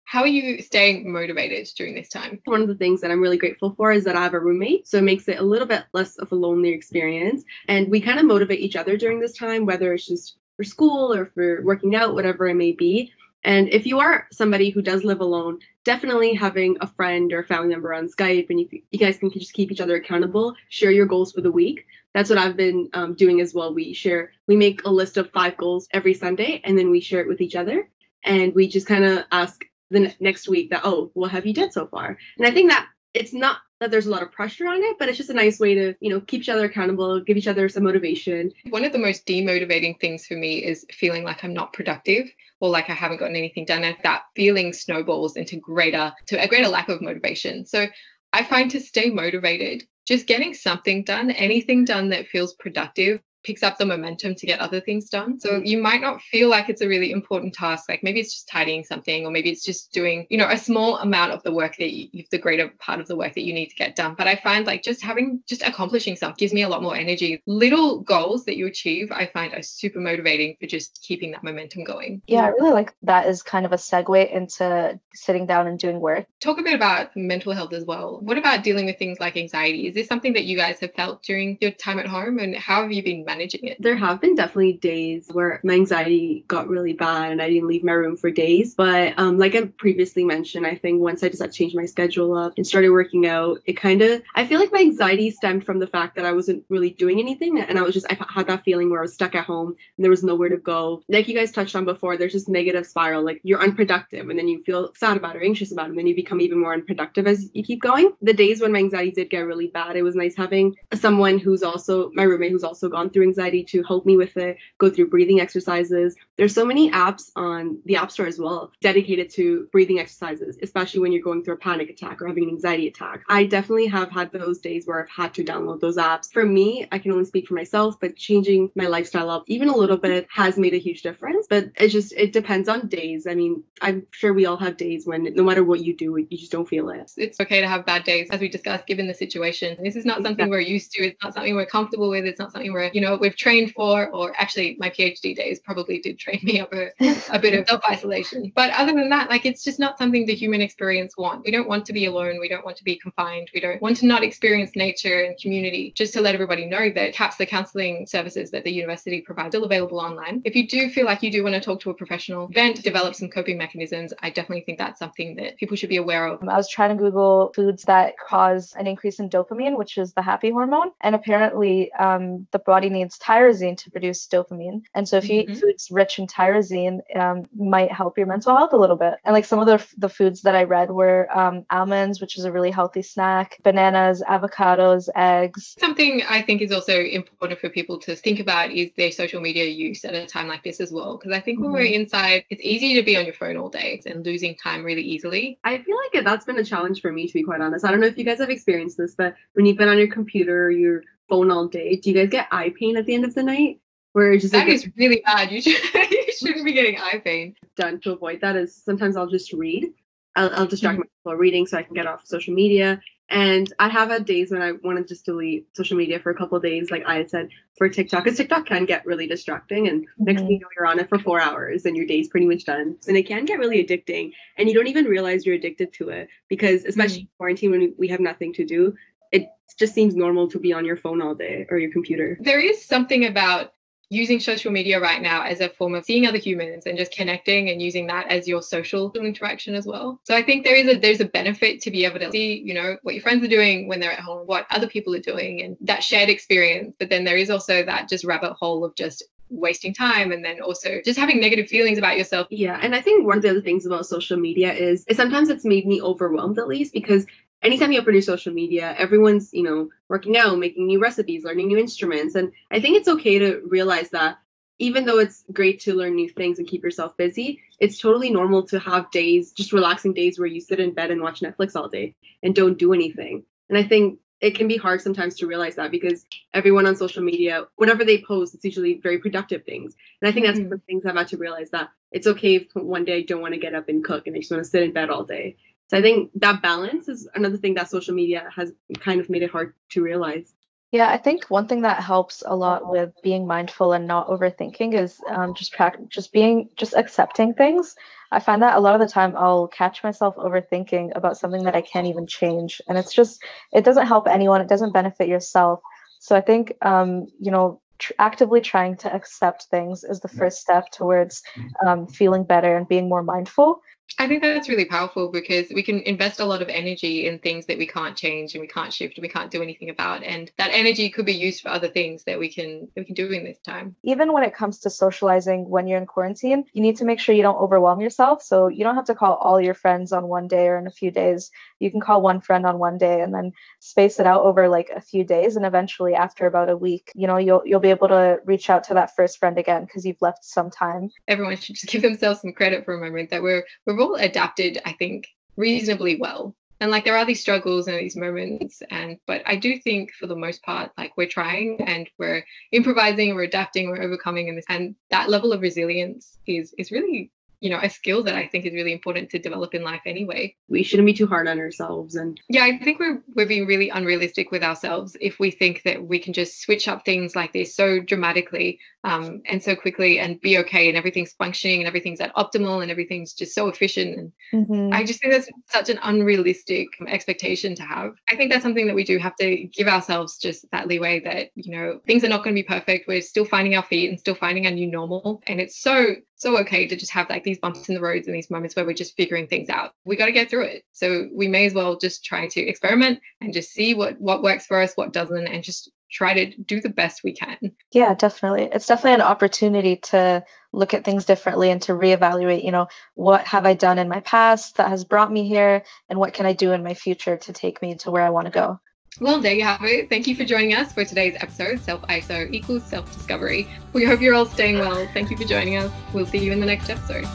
How 0.08 0.22
are 0.22 0.26
you 0.26 0.62
staying 0.62 1.12
motivated 1.12 1.68
during 1.76 1.94
this 1.94 2.08
time? 2.08 2.40
One 2.46 2.62
of 2.62 2.68
the 2.68 2.74
things 2.74 3.02
that 3.02 3.10
I'm 3.10 3.20
really 3.20 3.36
grateful 3.36 3.74
for 3.76 3.92
is 3.92 4.04
that 4.04 4.16
I 4.16 4.22
have 4.22 4.32
a 4.32 4.40
roommate, 4.40 4.88
so 4.88 4.96
it 4.96 5.04
makes 5.04 5.28
it 5.28 5.38
a 5.38 5.42
little 5.42 5.66
bit 5.66 5.84
less 5.92 6.16
of 6.16 6.32
a 6.32 6.34
lonely 6.34 6.70
experience. 6.70 7.44
And 7.68 7.90
we 7.90 8.00
kind 8.00 8.18
of 8.18 8.24
motivate 8.24 8.60
each 8.60 8.74
other 8.74 8.96
during 8.96 9.20
this 9.20 9.36
time, 9.36 9.66
whether 9.66 9.92
it's 9.92 10.06
just 10.06 10.38
for 10.56 10.64
school 10.64 11.12
or 11.12 11.26
for 11.26 11.62
working 11.62 11.94
out, 11.94 12.14
whatever 12.14 12.48
it 12.48 12.54
may 12.54 12.72
be. 12.72 13.12
And 13.44 13.68
if 13.68 13.84
you 13.84 14.00
are 14.00 14.26
somebody 14.32 14.70
who 14.70 14.80
does 14.80 15.04
live 15.04 15.20
alone, 15.20 15.58
definitely 15.84 16.32
having 16.32 16.78
a 16.80 16.86
friend 16.86 17.30
or 17.34 17.44
family 17.44 17.68
member 17.68 17.92
on 17.92 18.08
Skype 18.08 18.48
and 18.48 18.60
you, 18.60 18.80
you 18.90 18.98
guys 18.98 19.18
can 19.18 19.30
just 19.30 19.52
keep 19.52 19.70
each 19.70 19.82
other 19.82 19.96
accountable, 19.96 20.54
share 20.70 20.90
your 20.90 21.04
goals 21.04 21.32
for 21.32 21.42
the 21.42 21.52
week. 21.52 21.84
That's 22.14 22.30
what 22.30 22.38
I've 22.38 22.56
been 22.56 22.88
um, 22.94 23.12
doing 23.12 23.42
as 23.42 23.52
well. 23.52 23.74
We 23.74 23.92
share, 23.92 24.32
we 24.46 24.56
make 24.56 24.86
a 24.86 24.90
list 24.90 25.18
of 25.18 25.32
five 25.32 25.58
goals 25.58 25.86
every 25.92 26.14
Sunday 26.14 26.62
and 26.64 26.78
then 26.78 26.90
we 26.90 27.00
share 27.00 27.20
it 27.20 27.28
with 27.28 27.42
each 27.42 27.56
other. 27.56 27.90
And 28.24 28.54
we 28.54 28.68
just 28.68 28.86
kind 28.86 29.04
of 29.04 29.24
ask 29.30 29.64
the 29.90 30.14
next 30.20 30.48
week 30.48 30.70
that, 30.70 30.82
oh, 30.84 31.10
what 31.14 31.30
have 31.30 31.46
you 31.46 31.54
done 31.54 31.72
so 31.72 31.86
far? 31.86 32.18
And 32.36 32.46
I 32.46 32.50
think 32.50 32.70
that 32.70 32.86
it's 33.14 33.32
not 33.32 33.58
that 33.80 33.90
there's 33.90 34.06
a 34.06 34.10
lot 34.10 34.22
of 34.22 34.32
pressure 34.32 34.66
on 34.68 34.82
it, 34.82 34.96
but 34.98 35.08
it's 35.08 35.18
just 35.18 35.30
a 35.30 35.34
nice 35.34 35.60
way 35.60 35.74
to, 35.74 35.94
you 36.00 36.10
know, 36.10 36.20
keep 36.20 36.40
each 36.40 36.48
other 36.48 36.64
accountable, 36.64 37.20
give 37.20 37.36
each 37.36 37.46
other 37.46 37.68
some 37.68 37.84
motivation. 37.84 38.52
One 38.70 38.84
of 38.84 38.92
the 38.92 38.98
most 38.98 39.24
demotivating 39.26 40.00
things 40.00 40.26
for 40.26 40.34
me 40.34 40.64
is 40.64 40.84
feeling 40.90 41.24
like 41.24 41.44
I'm 41.44 41.54
not 41.54 41.72
productive 41.72 42.28
or 42.60 42.70
like 42.70 42.90
I 42.90 42.94
haven't 42.94 43.18
gotten 43.18 43.36
anything 43.36 43.64
done. 43.64 43.84
And 43.84 43.96
that 44.02 44.22
feeling 44.34 44.72
snowballs 44.72 45.36
into 45.36 45.56
greater 45.56 46.12
to 46.26 46.42
a 46.42 46.48
greater 46.48 46.68
lack 46.68 46.88
of 46.88 47.00
motivation. 47.00 47.66
So 47.66 47.86
I 48.32 48.42
find 48.44 48.70
to 48.72 48.80
stay 48.80 49.10
motivated, 49.10 49.84
just 50.06 50.26
getting 50.26 50.54
something 50.54 51.04
done, 51.04 51.30
anything 51.30 51.84
done 51.84 52.08
that 52.10 52.26
feels 52.26 52.54
productive 52.54 53.20
picks 53.44 53.62
up 53.62 53.78
the 53.78 53.86
momentum 53.86 54.34
to 54.34 54.46
get 54.46 54.60
other 54.60 54.80
things 54.80 55.08
done. 55.08 55.38
So 55.40 55.60
mm. 55.60 55.66
you 55.66 55.78
might 55.78 56.00
not 56.00 56.20
feel 56.22 56.48
like 56.48 56.68
it's 56.68 56.82
a 56.82 56.88
really 56.88 57.12
important 57.12 57.54
task. 57.54 57.88
Like 57.88 58.02
maybe 58.02 58.20
it's 58.20 58.32
just 58.32 58.48
tidying 58.48 58.84
something, 58.84 59.26
or 59.26 59.30
maybe 59.30 59.50
it's 59.50 59.64
just 59.64 59.92
doing, 59.92 60.26
you 60.30 60.38
know, 60.38 60.48
a 60.48 60.58
small 60.58 60.98
amount 60.98 61.32
of 61.32 61.42
the 61.42 61.52
work 61.52 61.76
that 61.78 61.92
you, 61.92 62.24
the 62.30 62.38
greater 62.38 62.68
part 62.78 63.00
of 63.00 63.06
the 63.06 63.16
work 63.16 63.34
that 63.34 63.44
you 63.44 63.52
need 63.52 63.68
to 63.68 63.76
get 63.76 63.96
done. 63.96 64.14
But 64.16 64.26
I 64.26 64.36
find 64.36 64.66
like 64.66 64.82
just 64.82 65.02
having, 65.02 65.42
just 65.48 65.62
accomplishing 65.62 66.16
something 66.16 66.36
gives 66.38 66.52
me 66.52 66.62
a 66.62 66.68
lot 66.68 66.82
more 66.82 66.96
energy. 66.96 67.42
Little 67.46 68.00
goals 68.00 68.44
that 68.44 68.56
you 68.56 68.66
achieve, 68.66 69.10
I 69.12 69.26
find 69.26 69.52
are 69.54 69.62
super 69.62 70.00
motivating 70.00 70.56
for 70.60 70.66
just 70.66 71.00
keeping 71.02 71.32
that 71.32 71.42
momentum 71.42 71.84
going. 71.84 72.22
yeah, 72.26 72.42
I 72.42 72.48
really 72.48 72.72
like 72.72 72.94
that 73.02 73.26
as 73.26 73.42
kind 73.42 73.66
of 73.66 73.72
a 73.72 73.76
segue 73.76 74.30
into 74.30 74.98
sitting 75.14 75.46
down 75.46 75.66
and 75.66 75.78
doing 75.78 76.00
work. 76.00 76.26
Talk 76.40 76.60
a 76.60 76.62
bit 76.62 76.74
about 76.74 77.16
mental 77.16 77.52
health 77.52 77.72
as 77.72 77.84
well. 77.84 78.20
What 78.20 78.38
about 78.38 78.62
dealing 78.62 78.86
with 78.86 78.96
things 78.96 79.18
like 79.18 79.36
anxiety? 79.36 79.88
Is 79.88 79.94
this 79.94 80.06
something 80.06 80.34
that 80.34 80.44
you 80.44 80.56
guys 80.56 80.78
have 80.78 80.94
felt 80.94 81.24
during 81.24 81.58
your 81.60 81.72
time 81.72 81.98
at 81.98 82.06
home? 82.06 82.38
And 82.38 82.54
how 82.54 82.82
have 82.82 82.92
you 82.92 83.02
been 83.02 83.24
managing 83.24 83.64
it? 83.64 83.82
There 83.82 83.96
have 83.96 84.20
been 84.20 84.36
definitely 84.36 84.74
days 84.74 85.26
where 85.32 85.60
my 85.64 85.72
anxiety 85.72 86.44
got 86.46 86.68
really 86.68 86.92
bad 86.92 87.32
and 87.32 87.42
I 87.42 87.48
didn't 87.48 87.66
leave 87.66 87.82
my 87.82 87.90
room 87.90 88.16
for 88.16 88.30
days. 88.30 88.76
But 88.76 89.14
um, 89.18 89.36
like 89.36 89.56
I 89.56 89.64
previously 89.64 90.22
mentioned, 90.24 90.64
I 90.64 90.76
think 90.76 91.00
once 91.00 91.24
I 91.24 91.28
decided 91.28 91.50
to 91.54 91.58
change 91.58 91.74
my 91.74 91.86
schedule 91.86 92.36
up 92.36 92.52
and 92.56 92.64
started 92.64 92.90
working 92.90 93.26
out, 93.26 93.58
it 93.64 93.72
kind 93.72 94.00
of, 94.00 94.22
I 94.36 94.46
feel 94.46 94.60
like 94.60 94.70
my 94.70 94.78
anxiety 94.78 95.32
stemmed 95.32 95.66
from 95.66 95.80
the 95.80 95.88
fact 95.88 96.14
that 96.14 96.24
I 96.24 96.30
wasn't 96.30 96.64
really 96.68 96.90
doing 96.90 97.18
anything. 97.18 97.58
And 97.58 97.76
I 97.76 97.82
was 97.82 97.94
just, 97.94 98.06
I 98.12 98.16
had 98.32 98.46
that 98.46 98.62
feeling 98.62 98.90
where 98.90 99.00
I 99.00 99.02
was 99.02 99.14
stuck 99.14 99.34
at 99.34 99.44
home 99.44 99.74
and 99.96 100.04
there 100.04 100.10
was 100.10 100.22
nowhere 100.22 100.50
to 100.50 100.56
go. 100.56 101.02
Like 101.08 101.26
you 101.26 101.34
guys 101.34 101.50
touched 101.50 101.74
on 101.74 101.84
before, 101.84 102.16
there's 102.16 102.32
just 102.32 102.48
negative 102.48 102.86
spiral. 102.86 103.24
Like 103.24 103.40
you're 103.42 103.60
unproductive 103.60 104.28
and 104.28 104.38
then 104.38 104.46
you 104.46 104.62
feel 104.62 104.94
sad 104.94 105.16
about 105.16 105.34
it 105.34 105.40
or 105.40 105.44
anxious 105.44 105.72
about 105.72 105.86
it. 105.86 105.88
And 105.88 105.98
then 105.98 106.06
you 106.06 106.14
become 106.14 106.27
even 106.40 106.58
more 106.58 106.74
unproductive 106.74 107.26
as 107.26 107.50
you 107.52 107.62
keep 107.62 107.82
going. 107.82 108.12
The 108.22 108.32
days 108.32 108.60
when 108.60 108.72
my 108.72 108.78
anxiety 108.78 109.10
did 109.10 109.30
get 109.30 109.40
really 109.40 109.68
bad, 109.68 109.96
it 109.96 110.02
was 110.02 110.14
nice 110.14 110.36
having 110.36 110.76
someone 110.94 111.38
who's 111.38 111.62
also 111.62 112.10
my 112.14 112.22
roommate 112.22 112.52
who's 112.52 112.64
also 112.64 112.88
gone 112.88 113.10
through 113.10 113.24
anxiety 113.24 113.64
to 113.64 113.82
help 113.82 114.06
me 114.06 114.16
with 114.16 114.36
it, 114.36 114.58
go 114.78 114.90
through 114.90 115.08
breathing 115.08 115.40
exercises. 115.40 116.16
There's 116.36 116.54
so 116.54 116.64
many 116.64 116.90
apps 116.90 117.30
on 117.36 117.80
the 117.84 117.96
App 117.96 118.10
Store 118.10 118.26
as 118.26 118.38
well 118.38 118.72
dedicated 118.80 119.30
to 119.30 119.68
breathing 119.72 119.98
exercises, 119.98 120.58
especially 120.62 121.00
when 121.00 121.12
you're 121.12 121.22
going 121.22 121.44
through 121.44 121.54
a 121.54 121.58
panic 121.58 121.90
attack 121.90 122.20
or 122.22 122.26
having 122.26 122.44
an 122.44 122.50
anxiety 122.50 122.88
attack. 122.88 123.22
I 123.28 123.44
definitely 123.44 123.86
have 123.86 124.10
had 124.10 124.32
those 124.32 124.58
days 124.58 124.86
where 124.86 125.02
I've 125.02 125.10
had 125.10 125.34
to 125.34 125.44
download 125.44 125.80
those 125.80 125.96
apps. 125.96 126.32
For 126.32 126.44
me, 126.44 126.86
I 126.92 126.98
can 126.98 127.12
only 127.12 127.24
speak 127.24 127.46
for 127.46 127.54
myself, 127.54 127.98
but 128.00 128.16
changing 128.16 128.70
my 128.74 128.86
lifestyle 128.86 129.30
up 129.30 129.44
even 129.46 129.68
a 129.68 129.76
little 129.76 129.96
bit 129.96 130.26
has 130.30 130.58
made 130.58 130.74
a 130.74 130.78
huge 130.78 131.02
difference. 131.02 131.46
But 131.48 131.70
it 131.76 131.88
just 131.88 132.12
it 132.12 132.32
depends 132.32 132.68
on 132.68 132.88
days. 132.88 133.26
I 133.26 133.34
mean, 133.34 133.64
I'm 133.80 134.06
sure 134.10 134.32
we 134.32 134.46
all 134.46 134.56
have 134.56 134.76
days 134.76 135.06
when 135.06 135.34
no 135.34 135.42
matter 135.42 135.64
what 135.64 135.84
you 135.84 135.96
do, 135.96 136.12
you 136.28 136.38
just 136.38 136.50
don't 136.50 136.68
feel 136.68 136.88
it. 136.90 137.12
It's 137.16 137.38
okay 137.40 137.60
to 137.60 137.68
have 137.68 137.84
bad 137.84 138.04
days, 138.04 138.28
as 138.30 138.40
we 138.40 138.48
discussed, 138.48 138.86
given 138.86 139.06
the 139.06 139.14
situation. 139.14 139.76
This 139.82 139.96
is 139.96 140.04
not 140.04 140.22
something 140.22 140.48
we're 140.48 140.60
used 140.60 140.92
to. 140.92 141.04
It's 141.08 141.22
not 141.22 141.34
something 141.34 141.54
we're 141.54 141.66
comfortable 141.66 142.08
with. 142.08 142.24
It's 142.24 142.38
not 142.38 142.52
something 142.52 142.72
we're, 142.72 142.90
you 142.92 143.00
know, 143.00 143.16
we've 143.16 143.36
trained 143.36 143.72
for. 143.72 144.08
Or 144.10 144.32
actually, 144.38 144.76
my 144.78 144.90
PhD 144.90 145.36
days 145.36 145.60
probably 145.60 145.98
did 146.00 146.18
train 146.18 146.40
me 146.42 146.60
up 146.60 146.72
a, 146.72 146.90
a 147.30 147.38
bit 147.38 147.54
of 147.54 147.68
self 147.68 147.82
isolation. 147.88 148.50
But 148.54 148.70
other 148.72 148.92
than 148.92 149.10
that, 149.10 149.28
like 149.28 149.44
it's 149.44 149.62
just 149.62 149.78
not 149.78 149.98
something 149.98 150.26
the 150.26 150.34
human 150.34 150.60
experience 150.60 151.16
wants. 151.16 151.44
We 151.44 151.52
don't 151.52 151.68
want 151.68 151.84
to 151.86 151.92
be 151.92 152.06
alone. 152.06 152.40
We 152.40 152.48
don't 152.48 152.64
want 152.64 152.78
to 152.78 152.84
be 152.84 152.96
confined. 152.96 153.50
We 153.52 153.60
don't 153.60 153.82
want 153.82 153.98
to 153.98 154.06
not 154.06 154.22
experience 154.22 154.74
nature 154.76 155.24
and 155.24 155.38
community. 155.38 155.92
Just 155.94 156.14
to 156.14 156.20
let 156.20 156.34
everybody 156.34 156.64
know 156.64 156.90
that 156.90 157.12
CAPS, 157.12 157.36
the 157.36 157.46
counselling 157.46 158.06
services 158.06 158.50
that 158.50 158.64
the 158.64 158.72
university 158.72 159.20
provides, 159.20 159.58
still 159.58 159.64
available 159.64 159.98
online. 159.98 160.40
If 160.44 160.54
you 160.54 160.68
do 160.68 160.88
feel 160.88 161.04
like 161.04 161.22
you 161.22 161.32
do 161.32 161.42
want 161.42 161.54
to 161.54 161.60
talk 161.60 161.80
to 161.80 161.90
a 161.90 161.94
professional, 161.94 162.46
vent, 162.46 162.82
develop 162.82 163.16
some 163.16 163.28
coping 163.28 163.58
mechanisms, 163.58 164.12
I 164.22 164.30
definitely 164.30 164.62
think 164.62 164.78
that's 164.78 165.00
something 165.00 165.34
that 165.36 165.56
people 165.56 165.76
should 165.76 165.88
be 165.88 165.96
aware 165.96 166.07
of. 166.16 166.42
I 166.48 166.56
was 166.56 166.68
trying 166.68 166.96
to 166.96 167.02
Google 167.02 167.52
foods 167.54 167.84
that 167.84 168.14
cause 168.18 168.74
an 168.78 168.86
increase 168.86 169.18
in 169.18 169.28
dopamine, 169.28 169.76
which 169.76 169.98
is 169.98 170.12
the 170.12 170.22
happy 170.22 170.50
hormone. 170.50 170.90
And 171.00 171.14
apparently, 171.14 171.92
um, 171.92 172.46
the 172.52 172.58
body 172.58 172.88
needs 172.88 173.18
tyrosine 173.18 173.76
to 173.78 173.90
produce 173.90 174.26
dopamine. 174.26 174.82
And 174.94 175.08
so, 175.08 175.16
if 175.16 175.28
you 175.28 175.42
mm-hmm. 175.42 175.52
eat 175.52 175.60
foods 175.60 175.88
rich 175.90 176.18
in 176.18 176.26
tyrosine, 176.26 177.00
um, 177.16 177.44
might 177.56 177.92
help 177.92 178.18
your 178.18 178.26
mental 178.26 178.56
health 178.56 178.72
a 178.72 178.76
little 178.76 178.96
bit. 178.96 179.14
And 179.24 179.34
like 179.34 179.44
some 179.44 179.58
of 179.58 179.66
the, 179.66 179.84
the 179.96 180.08
foods 180.08 180.42
that 180.42 180.54
I 180.54 180.64
read 180.64 180.90
were 180.90 181.28
um, 181.36 181.64
almonds, 181.70 182.20
which 182.20 182.38
is 182.38 182.44
a 182.44 182.52
really 182.52 182.70
healthy 182.70 183.02
snack, 183.02 183.58
bananas, 183.62 184.22
avocados, 184.28 185.08
eggs. 185.14 185.76
Something 185.78 186.22
I 186.28 186.42
think 186.42 186.62
is 186.62 186.72
also 186.72 186.98
important 186.98 187.60
for 187.60 187.68
people 187.68 187.98
to 188.00 188.16
think 188.16 188.40
about 188.40 188.70
is 188.70 188.90
their 188.96 189.12
social 189.12 189.40
media 189.40 189.64
use 189.64 190.04
at 190.04 190.14
a 190.14 190.26
time 190.26 190.48
like 190.48 190.62
this 190.62 190.80
as 190.80 190.92
well. 190.92 191.16
Because 191.16 191.36
I 191.36 191.40
think 191.40 191.60
when 191.60 191.68
mm-hmm. 191.68 191.74
we're 191.74 192.00
inside, 192.00 192.44
it's 192.50 192.62
easy 192.62 192.94
to 192.94 193.02
be 193.02 193.16
on 193.16 193.24
your 193.24 193.34
phone 193.34 193.56
all 193.56 193.68
day 193.68 194.00
and 194.06 194.24
losing 194.24 194.56
time 194.56 194.84
really 194.84 195.02
easily. 195.02 195.58
I 195.64 195.78
feel 195.78 195.96
like 195.98 196.24
that's 196.24 196.44
been 196.44 196.58
a 196.58 196.64
challenge 196.64 197.00
for 197.00 197.12
me, 197.12 197.26
to 197.26 197.32
be 197.32 197.42
quite 197.42 197.60
honest. 197.60 197.84
I 197.84 197.90
don't 197.90 198.00
know 198.00 198.06
if 198.06 198.18
you 198.18 198.24
guys 198.24 198.38
have 198.38 198.50
experienced 198.50 198.96
this, 198.96 199.14
but 199.14 199.34
when 199.54 199.66
you've 199.66 199.76
been 199.76 199.88
on 199.88 199.98
your 199.98 200.12
computer 200.12 200.64
or 200.66 200.70
your 200.70 201.02
phone 201.28 201.50
all 201.50 201.68
day, 201.68 201.96
do 201.96 202.10
you 202.10 202.16
guys 202.16 202.30
get 202.30 202.48
eye 202.50 202.72
pain 202.78 202.96
at 202.96 203.06
the 203.06 203.14
end 203.14 203.24
of 203.24 203.34
the 203.34 203.42
night? 203.42 203.80
Where 204.12 204.36
just 204.38 204.52
that 204.52 204.66
like, 204.66 204.74
is 204.74 204.88
really 204.96 205.22
bad. 205.24 205.52
You, 205.52 205.60
should, 205.60 205.76
you 206.10 206.32
shouldn't 206.32 206.64
be 206.64 206.72
getting 206.72 206.98
eye 206.98 207.20
pain. 207.24 207.54
Done 207.76 208.00
to 208.00 208.12
avoid 208.12 208.40
that 208.40 208.56
is 208.56 208.74
sometimes 208.74 209.16
I'll 209.16 209.28
just 209.28 209.52
read. 209.52 209.92
I'll, 210.34 210.50
I'll 210.54 210.66
distract 210.66 210.94
mm-hmm. 210.94 211.00
myself 211.00 211.20
while 211.24 211.36
reading 211.36 211.66
so 211.66 211.78
I 211.78 211.82
can 211.82 211.94
get 211.94 212.06
off 212.06 212.26
social 212.26 212.54
media. 212.54 213.00
And 213.30 213.70
I 213.78 213.88
have 213.88 214.08
had 214.08 214.24
days 214.24 214.50
when 214.50 214.62
I 214.62 214.72
want 214.72 214.98
to 214.98 215.04
just 215.04 215.26
delete 215.26 215.66
social 215.76 215.98
media 215.98 216.18
for 216.18 216.30
a 216.30 216.34
couple 216.34 216.58
days, 216.60 216.90
like 216.90 217.04
I 217.06 217.26
said 217.26 217.50
for 217.76 217.88
TikTok, 217.88 218.24
because 218.24 218.38
TikTok 218.38 218.66
can 218.66 218.86
get 218.86 219.04
really 219.04 219.26
distracting. 219.26 219.86
And 219.86 220.02
mm-hmm. 220.02 220.24
next 220.24 220.42
thing 220.42 220.52
you 220.52 220.60
know, 220.60 220.68
you're 220.76 220.86
on 220.86 220.98
it 220.98 221.08
for 221.08 221.18
four 221.18 221.40
hours 221.40 221.84
and 221.84 221.96
your 221.96 222.06
day's 222.06 222.28
pretty 222.28 222.46
much 222.46 222.64
done. 222.64 222.96
And 223.06 223.16
it 223.16 223.26
can 223.26 223.44
get 223.44 223.58
really 223.58 223.84
addicting. 223.84 224.32
And 224.56 224.68
you 224.68 224.74
don't 224.74 224.86
even 224.86 225.04
realize 225.04 225.44
you're 225.44 225.56
addicted 225.56 225.92
to 225.94 226.08
it 226.08 226.28
because, 226.48 226.84
especially 226.84 227.22
mm-hmm. 227.22 227.36
quarantine, 227.36 227.70
when 227.70 227.94
we 227.98 228.08
have 228.08 228.20
nothing 228.20 228.54
to 228.54 228.64
do, 228.64 228.94
it 229.30 229.48
just 229.78 229.94
seems 229.94 230.16
normal 230.16 230.48
to 230.48 230.58
be 230.58 230.72
on 230.72 230.86
your 230.86 230.96
phone 230.96 231.20
all 231.20 231.34
day 231.34 231.66
or 231.70 231.78
your 231.78 231.92
computer. 231.92 232.38
There 232.40 232.60
is 232.60 232.84
something 232.84 233.26
about 233.26 233.74
using 234.10 234.40
social 234.40 234.72
media 234.72 235.00
right 235.00 235.20
now 235.20 235.42
as 235.42 235.60
a 235.60 235.68
form 235.68 235.94
of 235.94 236.04
seeing 236.04 236.26
other 236.26 236.38
humans 236.38 236.86
and 236.86 236.96
just 236.96 237.12
connecting 237.12 237.68
and 237.68 237.82
using 237.82 238.06
that 238.06 238.26
as 238.28 238.48
your 238.48 238.62
social 238.62 239.12
interaction 239.12 239.74
as 239.74 239.84
well. 239.86 240.18
So 240.24 240.34
I 240.34 240.42
think 240.42 240.64
there 240.64 240.76
is 240.76 240.88
a 240.88 240.98
there's 240.98 241.20
a 241.20 241.26
benefit 241.26 241.82
to 241.82 241.90
be 241.90 242.04
able 242.04 242.18
to 242.20 242.30
see, 242.30 242.58
you 242.58 242.74
know, 242.74 242.96
what 243.02 243.14
your 243.14 243.22
friends 243.22 243.44
are 243.44 243.48
doing 243.48 243.86
when 243.86 244.00
they're 244.00 244.12
at 244.12 244.20
home, 244.20 244.46
what 244.46 244.66
other 244.70 244.86
people 244.86 245.14
are 245.14 245.20
doing 245.20 245.62
and 245.62 245.76
that 245.82 246.02
shared 246.02 246.30
experience. 246.30 246.94
But 246.98 247.10
then 247.10 247.24
there 247.24 247.36
is 247.36 247.50
also 247.50 247.84
that 247.84 248.08
just 248.08 248.24
rabbit 248.24 248.54
hole 248.54 248.84
of 248.84 248.94
just 248.94 249.24
wasting 249.50 249.94
time 249.94 250.32
and 250.32 250.44
then 250.44 250.60
also 250.60 251.00
just 251.04 251.18
having 251.18 251.40
negative 251.40 251.68
feelings 251.68 251.98
about 251.98 252.18
yourself. 252.18 252.46
Yeah, 252.50 252.78
and 252.80 252.94
I 252.94 253.00
think 253.00 253.26
one 253.26 253.38
of 253.38 253.42
the 253.42 253.50
other 253.50 253.62
things 253.62 253.86
about 253.86 254.06
social 254.06 254.38
media 254.38 254.72
is, 254.72 255.04
is 255.06 255.16
sometimes 255.16 255.48
it's 255.48 255.64
made 255.64 255.86
me 255.86 256.00
overwhelmed 256.00 256.58
at 256.58 256.68
least 256.68 256.92
because 256.92 257.26
anytime 257.62 257.92
you 257.92 258.00
open 258.00 258.14
your 258.14 258.22
social 258.22 258.52
media, 258.52 258.94
everyone's, 258.96 259.52
you 259.52 259.62
know, 259.62 259.90
working 260.08 260.36
out, 260.36 260.58
making 260.58 260.86
new 260.86 261.00
recipes, 261.00 261.44
learning 261.44 261.68
new 261.68 261.78
instruments. 261.78 262.34
And 262.34 262.52
I 262.70 262.80
think 262.80 262.96
it's 262.96 263.08
okay 263.08 263.38
to 263.38 263.62
realize 263.66 264.10
that 264.10 264.38
even 264.78 265.04
though 265.04 265.18
it's 265.18 265.44
great 265.52 265.80
to 265.80 265.94
learn 265.94 266.14
new 266.14 266.28
things 266.28 266.58
and 266.58 266.68
keep 266.68 266.84
yourself 266.84 267.16
busy, 267.16 267.60
it's 267.80 267.98
totally 267.98 268.30
normal 268.30 268.62
to 268.68 268.78
have 268.78 269.10
days, 269.10 269.52
just 269.52 269.72
relaxing 269.72 270.14
days 270.14 270.38
where 270.38 270.46
you 270.46 270.60
sit 270.60 270.78
in 270.78 270.94
bed 270.94 271.10
and 271.10 271.20
watch 271.20 271.40
Netflix 271.40 271.74
all 271.74 271.88
day 271.88 272.14
and 272.42 272.54
don't 272.54 272.78
do 272.78 272.92
anything. 272.92 273.44
And 273.68 273.76
I 273.76 273.82
think 273.82 274.20
it 274.40 274.54
can 274.54 274.68
be 274.68 274.76
hard 274.76 275.02
sometimes 275.02 275.36
to 275.36 275.46
realize 275.46 275.74
that 275.76 275.90
because 275.90 276.24
everyone 276.54 276.86
on 276.86 276.94
social 276.94 277.24
media, 277.24 277.64
whatever 277.74 278.04
they 278.04 278.22
post, 278.22 278.54
it's 278.54 278.64
usually 278.64 278.94
very 278.94 279.18
productive 279.18 279.64
things. 279.64 279.96
And 280.22 280.28
I 280.28 280.32
think 280.32 280.46
that's 280.46 280.58
mm-hmm. 280.58 280.68
one 280.68 280.74
of 280.74 280.80
the 280.80 280.86
things 280.86 281.04
I've 281.04 281.16
had 281.16 281.28
to 281.28 281.38
realize 281.38 281.70
that 281.70 281.90
it's 282.12 282.26
okay 282.28 282.56
if 282.56 282.68
one 282.74 283.04
day 283.04 283.18
I 283.18 283.22
don't 283.22 283.40
want 283.40 283.54
to 283.54 283.60
get 283.60 283.74
up 283.74 283.88
and 283.88 284.04
cook 284.04 284.26
and 284.26 284.36
I 284.36 284.38
just 284.38 284.50
want 284.50 284.62
to 284.62 284.70
sit 284.70 284.84
in 284.84 284.92
bed 284.92 285.10
all 285.10 285.24
day. 285.24 285.56
So 285.88 285.96
I 285.96 286.02
think 286.02 286.30
that 286.34 286.62
balance 286.62 287.08
is 287.08 287.28
another 287.34 287.56
thing 287.56 287.74
that 287.74 287.90
social 287.90 288.14
media 288.14 288.48
has 288.54 288.72
kind 289.00 289.20
of 289.20 289.30
made 289.30 289.42
it 289.42 289.50
hard 289.50 289.74
to 289.90 290.02
realize. 290.02 290.54
Yeah, 290.90 291.10
I 291.10 291.18
think 291.18 291.44
one 291.48 291.68
thing 291.68 291.82
that 291.82 292.02
helps 292.02 292.42
a 292.46 292.56
lot 292.56 292.90
with 292.90 293.12
being 293.22 293.46
mindful 293.46 293.92
and 293.92 294.06
not 294.06 294.28
overthinking 294.28 294.94
is 294.94 295.20
um, 295.28 295.52
just 295.54 295.72
pra- 295.72 295.98
just 296.08 296.32
being 296.32 296.70
just 296.76 296.94
accepting 296.94 297.52
things. 297.52 297.94
I 298.32 298.40
find 298.40 298.62
that 298.62 298.76
a 298.76 298.80
lot 298.80 298.94
of 298.94 299.00
the 299.00 299.12
time 299.12 299.34
I'll 299.36 299.68
catch 299.68 300.02
myself 300.02 300.36
overthinking 300.36 301.14
about 301.14 301.36
something 301.36 301.64
that 301.64 301.76
I 301.76 301.82
can't 301.82 302.06
even 302.06 302.26
change, 302.26 302.80
and 302.88 302.96
it's 302.96 303.12
just 303.12 303.42
it 303.70 303.84
doesn't 303.84 304.06
help 304.06 304.26
anyone. 304.26 304.62
It 304.62 304.68
doesn't 304.68 304.94
benefit 304.94 305.28
yourself. 305.28 305.80
So 306.20 306.34
I 306.34 306.40
think 306.40 306.72
um, 306.80 307.26
you 307.38 307.50
know 307.50 307.82
tr- 307.98 308.12
actively 308.18 308.62
trying 308.62 308.96
to 308.98 309.14
accept 309.14 309.64
things 309.64 310.04
is 310.04 310.20
the 310.20 310.28
first 310.28 310.58
step 310.58 310.90
towards 310.90 311.42
um, 311.84 312.06
feeling 312.06 312.44
better 312.44 312.76
and 312.78 312.88
being 312.88 313.10
more 313.10 313.22
mindful. 313.22 313.82
I 314.18 314.26
think 314.26 314.42
that's 314.42 314.68
really 314.68 314.84
powerful 314.84 315.28
because 315.28 315.68
we 315.72 315.82
can 315.82 316.00
invest 316.00 316.40
a 316.40 316.44
lot 316.44 316.62
of 316.62 316.68
energy 316.68 317.26
in 317.26 317.38
things 317.38 317.66
that 317.66 317.78
we 317.78 317.86
can't 317.86 318.16
change 318.16 318.54
and 318.54 318.60
we 318.60 318.66
can't 318.66 318.92
shift 318.92 319.16
and 319.16 319.22
we 319.22 319.28
can't 319.28 319.50
do 319.50 319.62
anything 319.62 319.90
about. 319.90 320.22
And 320.22 320.50
that 320.56 320.70
energy 320.72 321.10
could 321.10 321.26
be 321.26 321.34
used 321.34 321.62
for 321.62 321.68
other 321.68 321.88
things 321.88 322.24
that 322.24 322.38
we 322.38 322.50
can 322.52 322.88
we 322.96 323.04
can 323.04 323.14
do 323.14 323.30
in 323.30 323.44
this 323.44 323.58
time. 323.58 323.96
Even 324.02 324.32
when 324.32 324.44
it 324.44 324.54
comes 324.54 324.78
to 324.80 324.90
socializing 324.90 325.68
when 325.68 325.86
you're 325.86 325.98
in 325.98 326.06
quarantine, 326.06 326.64
you 326.72 326.82
need 326.82 326.96
to 326.96 327.04
make 327.04 327.20
sure 327.20 327.34
you 327.34 327.42
don't 327.42 327.60
overwhelm 327.60 328.00
yourself. 328.00 328.42
So 328.42 328.68
you 328.68 328.82
don't 328.84 328.94
have 328.94 329.06
to 329.06 329.14
call 329.14 329.34
all 329.34 329.60
your 329.60 329.74
friends 329.74 330.12
on 330.12 330.28
one 330.28 330.48
day 330.48 330.68
or 330.68 330.78
in 330.78 330.86
a 330.86 330.90
few 330.90 331.10
days. 331.10 331.50
You 331.78 331.90
can 331.90 332.00
call 332.00 332.22
one 332.22 332.40
friend 332.40 332.64
on 332.66 332.78
one 332.78 332.98
day 332.98 333.20
and 333.20 333.34
then 333.34 333.52
space 333.80 334.18
it 334.18 334.26
out 334.26 334.42
over 334.42 334.68
like 334.68 334.90
a 334.94 335.00
few 335.00 335.24
days. 335.24 335.56
And 335.56 335.66
eventually 335.66 336.14
after 336.14 336.46
about 336.46 336.70
a 336.70 336.76
week, 336.76 337.12
you 337.14 337.26
know, 337.26 337.36
you'll 337.36 337.62
you'll 337.64 337.80
be 337.80 337.90
able 337.90 338.08
to 338.08 338.40
reach 338.46 338.70
out 338.70 338.84
to 338.84 338.94
that 338.94 339.14
first 339.14 339.38
friend 339.38 339.58
again 339.58 339.84
because 339.84 340.06
you've 340.06 340.22
left 340.22 340.44
some 340.44 340.70
time. 340.70 341.10
Everyone 341.28 341.56
should 341.56 341.76
just 341.76 341.86
give 341.92 342.02
themselves 342.02 342.40
some 342.40 342.52
credit 342.52 342.84
for 342.84 342.94
a 342.94 343.00
moment 343.00 343.30
that 343.30 343.42
we're 343.42 343.64
we're 343.86 343.97
all 344.00 344.14
adapted, 344.14 344.80
I 344.84 344.92
think, 344.92 345.28
reasonably 345.56 346.16
well. 346.16 346.54
And 346.80 346.90
like 346.90 347.04
there 347.04 347.16
are 347.16 347.24
these 347.24 347.40
struggles 347.40 347.88
and 347.88 347.98
these 347.98 348.16
moments, 348.16 348.82
and 348.90 349.18
but 349.26 349.42
I 349.46 349.56
do 349.56 349.78
think 349.78 350.12
for 350.12 350.28
the 350.28 350.36
most 350.36 350.62
part, 350.62 350.92
like 350.96 351.16
we're 351.16 351.26
trying 351.26 351.80
and 351.80 352.08
we're 352.18 352.44
improvising, 352.70 353.34
we're 353.34 353.42
adapting, 353.42 353.90
we're 353.90 354.02
overcoming, 354.02 354.48
and 354.48 354.62
and 354.68 354.94
that 355.10 355.28
level 355.28 355.52
of 355.52 355.60
resilience 355.60 356.38
is 356.46 356.72
is 356.78 356.92
really 356.92 357.32
you 357.60 357.70
know 357.70 357.78
a 357.82 357.90
skill 357.90 358.22
that 358.22 358.34
i 358.34 358.46
think 358.46 358.64
is 358.64 358.74
really 358.74 358.92
important 358.92 359.30
to 359.30 359.38
develop 359.38 359.74
in 359.74 359.82
life 359.82 360.02
anyway 360.06 360.54
we 360.68 360.82
shouldn't 360.82 361.06
be 361.06 361.12
too 361.12 361.26
hard 361.26 361.48
on 361.48 361.58
ourselves 361.58 362.14
and 362.14 362.40
yeah 362.48 362.64
i 362.64 362.78
think 362.78 362.98
we're 362.98 363.22
we're 363.34 363.46
being 363.46 363.66
really 363.66 363.88
unrealistic 363.88 364.50
with 364.50 364.62
ourselves 364.62 365.16
if 365.20 365.38
we 365.38 365.50
think 365.50 365.82
that 365.82 366.06
we 366.06 366.18
can 366.18 366.32
just 366.32 366.60
switch 366.60 366.88
up 366.88 367.04
things 367.04 367.34
like 367.34 367.52
this 367.52 367.74
so 367.74 368.00
dramatically 368.00 368.78
um, 369.04 369.42
and 369.46 369.62
so 369.62 369.76
quickly 369.76 370.18
and 370.18 370.40
be 370.40 370.58
okay 370.58 370.88
and 370.88 370.96
everything's 370.96 371.32
functioning 371.32 371.80
and 371.80 371.86
everything's 371.86 372.20
at 372.20 372.34
optimal 372.34 372.82
and 372.82 372.90
everything's 372.90 373.32
just 373.32 373.54
so 373.54 373.68
efficient 373.68 374.18
and 374.18 374.32
Mhm. 374.52 374.92
I 374.94 375.04
just 375.04 375.20
think 375.20 375.32
that's 375.32 375.48
such 375.68 375.90
an 375.90 375.98
unrealistic 376.02 376.88
expectation 377.06 377.74
to 377.76 377.82
have. 377.82 378.14
I 378.28 378.36
think 378.36 378.50
that's 378.50 378.62
something 378.62 378.86
that 378.86 378.94
we 378.94 379.04
do 379.04 379.18
have 379.18 379.36
to 379.36 379.64
give 379.64 379.88
ourselves 379.88 380.38
just 380.38 380.64
that 380.72 380.88
leeway 380.88 381.20
that, 381.20 381.50
you 381.54 381.72
know, 381.72 382.00
things 382.06 382.24
are 382.24 382.28
not 382.28 382.42
going 382.44 382.56
to 382.56 382.62
be 382.62 382.66
perfect. 382.66 383.06
We're 383.06 383.20
still 383.20 383.44
finding 383.44 383.76
our 383.76 383.84
feet 383.84 384.08
and 384.08 384.18
still 384.18 384.34
finding 384.34 384.66
our 384.66 384.72
new 384.72 384.86
normal. 384.90 385.42
And 385.46 385.60
it's 385.60 385.80
so, 385.80 386.16
so 386.36 386.58
okay 386.58 386.86
to 386.86 386.96
just 386.96 387.12
have 387.12 387.28
like 387.28 387.44
these 387.44 387.58
bumps 387.58 387.88
in 387.88 387.94
the 387.94 388.00
roads 388.00 388.26
and 388.26 388.34
these 388.34 388.50
moments 388.50 388.74
where 388.74 388.86
we're 388.86 388.94
just 388.94 389.16
figuring 389.16 389.46
things 389.46 389.68
out. 389.68 389.92
We 390.04 390.16
got 390.16 390.26
to 390.26 390.32
get 390.32 390.48
through 390.48 390.64
it. 390.64 390.84
So 390.92 391.28
we 391.32 391.46
may 391.48 391.66
as 391.66 391.74
well 391.74 391.98
just 391.98 392.24
try 392.24 392.46
to 392.48 392.60
experiment 392.60 393.20
and 393.40 393.52
just 393.52 393.72
see 393.72 393.94
what 393.94 394.20
what 394.20 394.42
works 394.42 394.66
for 394.66 394.80
us, 394.80 394.94
what 394.94 395.12
doesn't, 395.12 395.46
and 395.46 395.62
just 395.62 395.90
try 396.10 396.34
to 396.34 396.56
do 396.62 396.80
the 396.80 396.88
best 396.88 397.22
we 397.22 397.32
can. 397.32 397.58
Yeah, 397.92 398.14
definitely. 398.14 398.68
It's 398.72 398.86
definitely 398.86 399.14
an 399.14 399.22
opportunity 399.22 399.96
to 399.96 400.44
look 400.72 400.94
at 400.94 401.04
things 401.04 401.24
differently 401.24 401.70
and 401.70 401.80
to 401.82 401.92
reevaluate, 401.92 402.64
you 402.64 402.72
know, 402.72 402.88
what 403.14 403.46
have 403.46 403.66
I 403.66 403.74
done 403.74 403.98
in 403.98 404.08
my 404.08 404.20
past 404.20 404.76
that 404.76 404.88
has 404.88 405.04
brought 405.04 405.32
me 405.32 405.48
here 405.48 405.82
and 406.08 406.18
what 406.18 406.34
can 406.34 406.46
I 406.46 406.52
do 406.52 406.72
in 406.72 406.82
my 406.82 406.94
future 406.94 407.36
to 407.36 407.52
take 407.52 407.80
me 407.82 407.94
to 407.96 408.10
where 408.10 408.22
I 408.22 408.30
want 408.30 408.46
to 408.46 408.52
go. 408.52 408.80
Well, 409.20 409.40
there 409.40 409.54
you 409.54 409.64
have 409.64 409.82
it. 409.82 410.08
Thank 410.08 410.26
you 410.26 410.36
for 410.36 410.44
joining 410.44 410.74
us 410.74 410.92
for 410.92 411.04
today's 411.04 411.36
episode 411.40 411.80
Self 411.80 412.02
ISO 412.02 412.52
equals 412.52 412.84
self 412.84 413.12
discovery. 413.12 413.68
We 413.92 414.04
hope 414.04 414.20
you're 414.20 414.34
all 414.34 414.46
staying 414.46 414.78
well. 414.78 415.08
Thank 415.12 415.30
you 415.30 415.36
for 415.36 415.44
joining 415.44 415.76
us. 415.76 415.90
We'll 416.12 416.26
see 416.26 416.38
you 416.38 416.52
in 416.52 416.60
the 416.60 416.66
next 416.66 416.88
episode. 416.88 417.26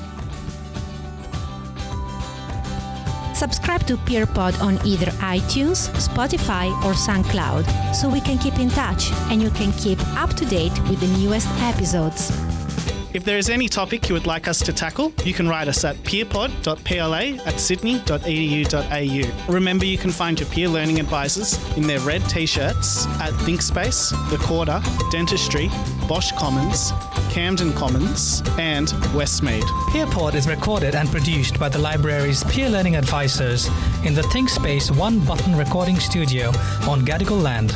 Subscribe 3.43 3.85
to 3.87 3.97
PeerPod 3.97 4.61
on 4.61 4.75
either 4.87 5.07
iTunes, 5.19 5.89
Spotify, 5.99 6.71
or 6.85 6.93
SoundCloud 6.93 7.93
so 7.93 8.07
we 8.07 8.21
can 8.21 8.37
keep 8.37 8.57
in 8.57 8.69
touch 8.69 9.11
and 9.29 9.41
you 9.41 9.49
can 9.49 9.73
keep 9.73 9.99
up 10.15 10.29
to 10.35 10.45
date 10.45 10.71
with 10.87 11.01
the 11.01 11.07
newest 11.19 11.49
episodes. 11.59 12.62
If 13.13 13.23
there 13.23 13.37
is 13.37 13.49
any 13.51 13.69
topic 13.69 14.09
you 14.09 14.15
would 14.15 14.25
like 14.25 14.47
us 14.47 14.57
to 14.63 14.73
tackle, 14.73 15.13
you 15.23 15.35
can 15.35 15.47
write 15.47 15.67
us 15.67 15.83
at 15.83 15.95
peerpod.pla 15.97 17.45
at 17.45 17.59
sydney.edu.au. 17.59 19.53
Remember, 19.53 19.85
you 19.85 19.99
can 19.99 20.09
find 20.09 20.39
your 20.39 20.49
peer 20.49 20.67
learning 20.67 20.99
advisors 20.99 21.59
in 21.77 21.85
their 21.85 21.99
red 21.99 22.27
t 22.27 22.47
shirts 22.47 23.05
at 23.21 23.31
ThinkSpace, 23.45 24.09
The 24.31 24.37
Quarter, 24.37 24.81
Dentistry, 25.11 25.69
Bosch 26.07 26.31
Commons, 26.31 26.91
Camden 27.29 27.71
Commons, 27.73 28.41
and 28.57 28.87
Westmead. 29.13 29.61
PeerPod 29.91 30.33
is 30.33 30.47
recorded 30.47 30.95
and 30.95 31.07
produced 31.09 31.59
by 31.59 31.69
the 31.69 31.77
library's 31.77 32.43
peer 32.45 32.67
learning 32.67 32.95
advisors 32.95 33.67
in 34.05 34.15
the 34.15 34.23
ThinkSpace 34.33 34.89
one 34.97 35.19
button 35.19 35.55
recording 35.55 35.99
studio 35.99 36.47
on 36.89 37.05
Gadigal 37.05 37.43
land. 37.43 37.75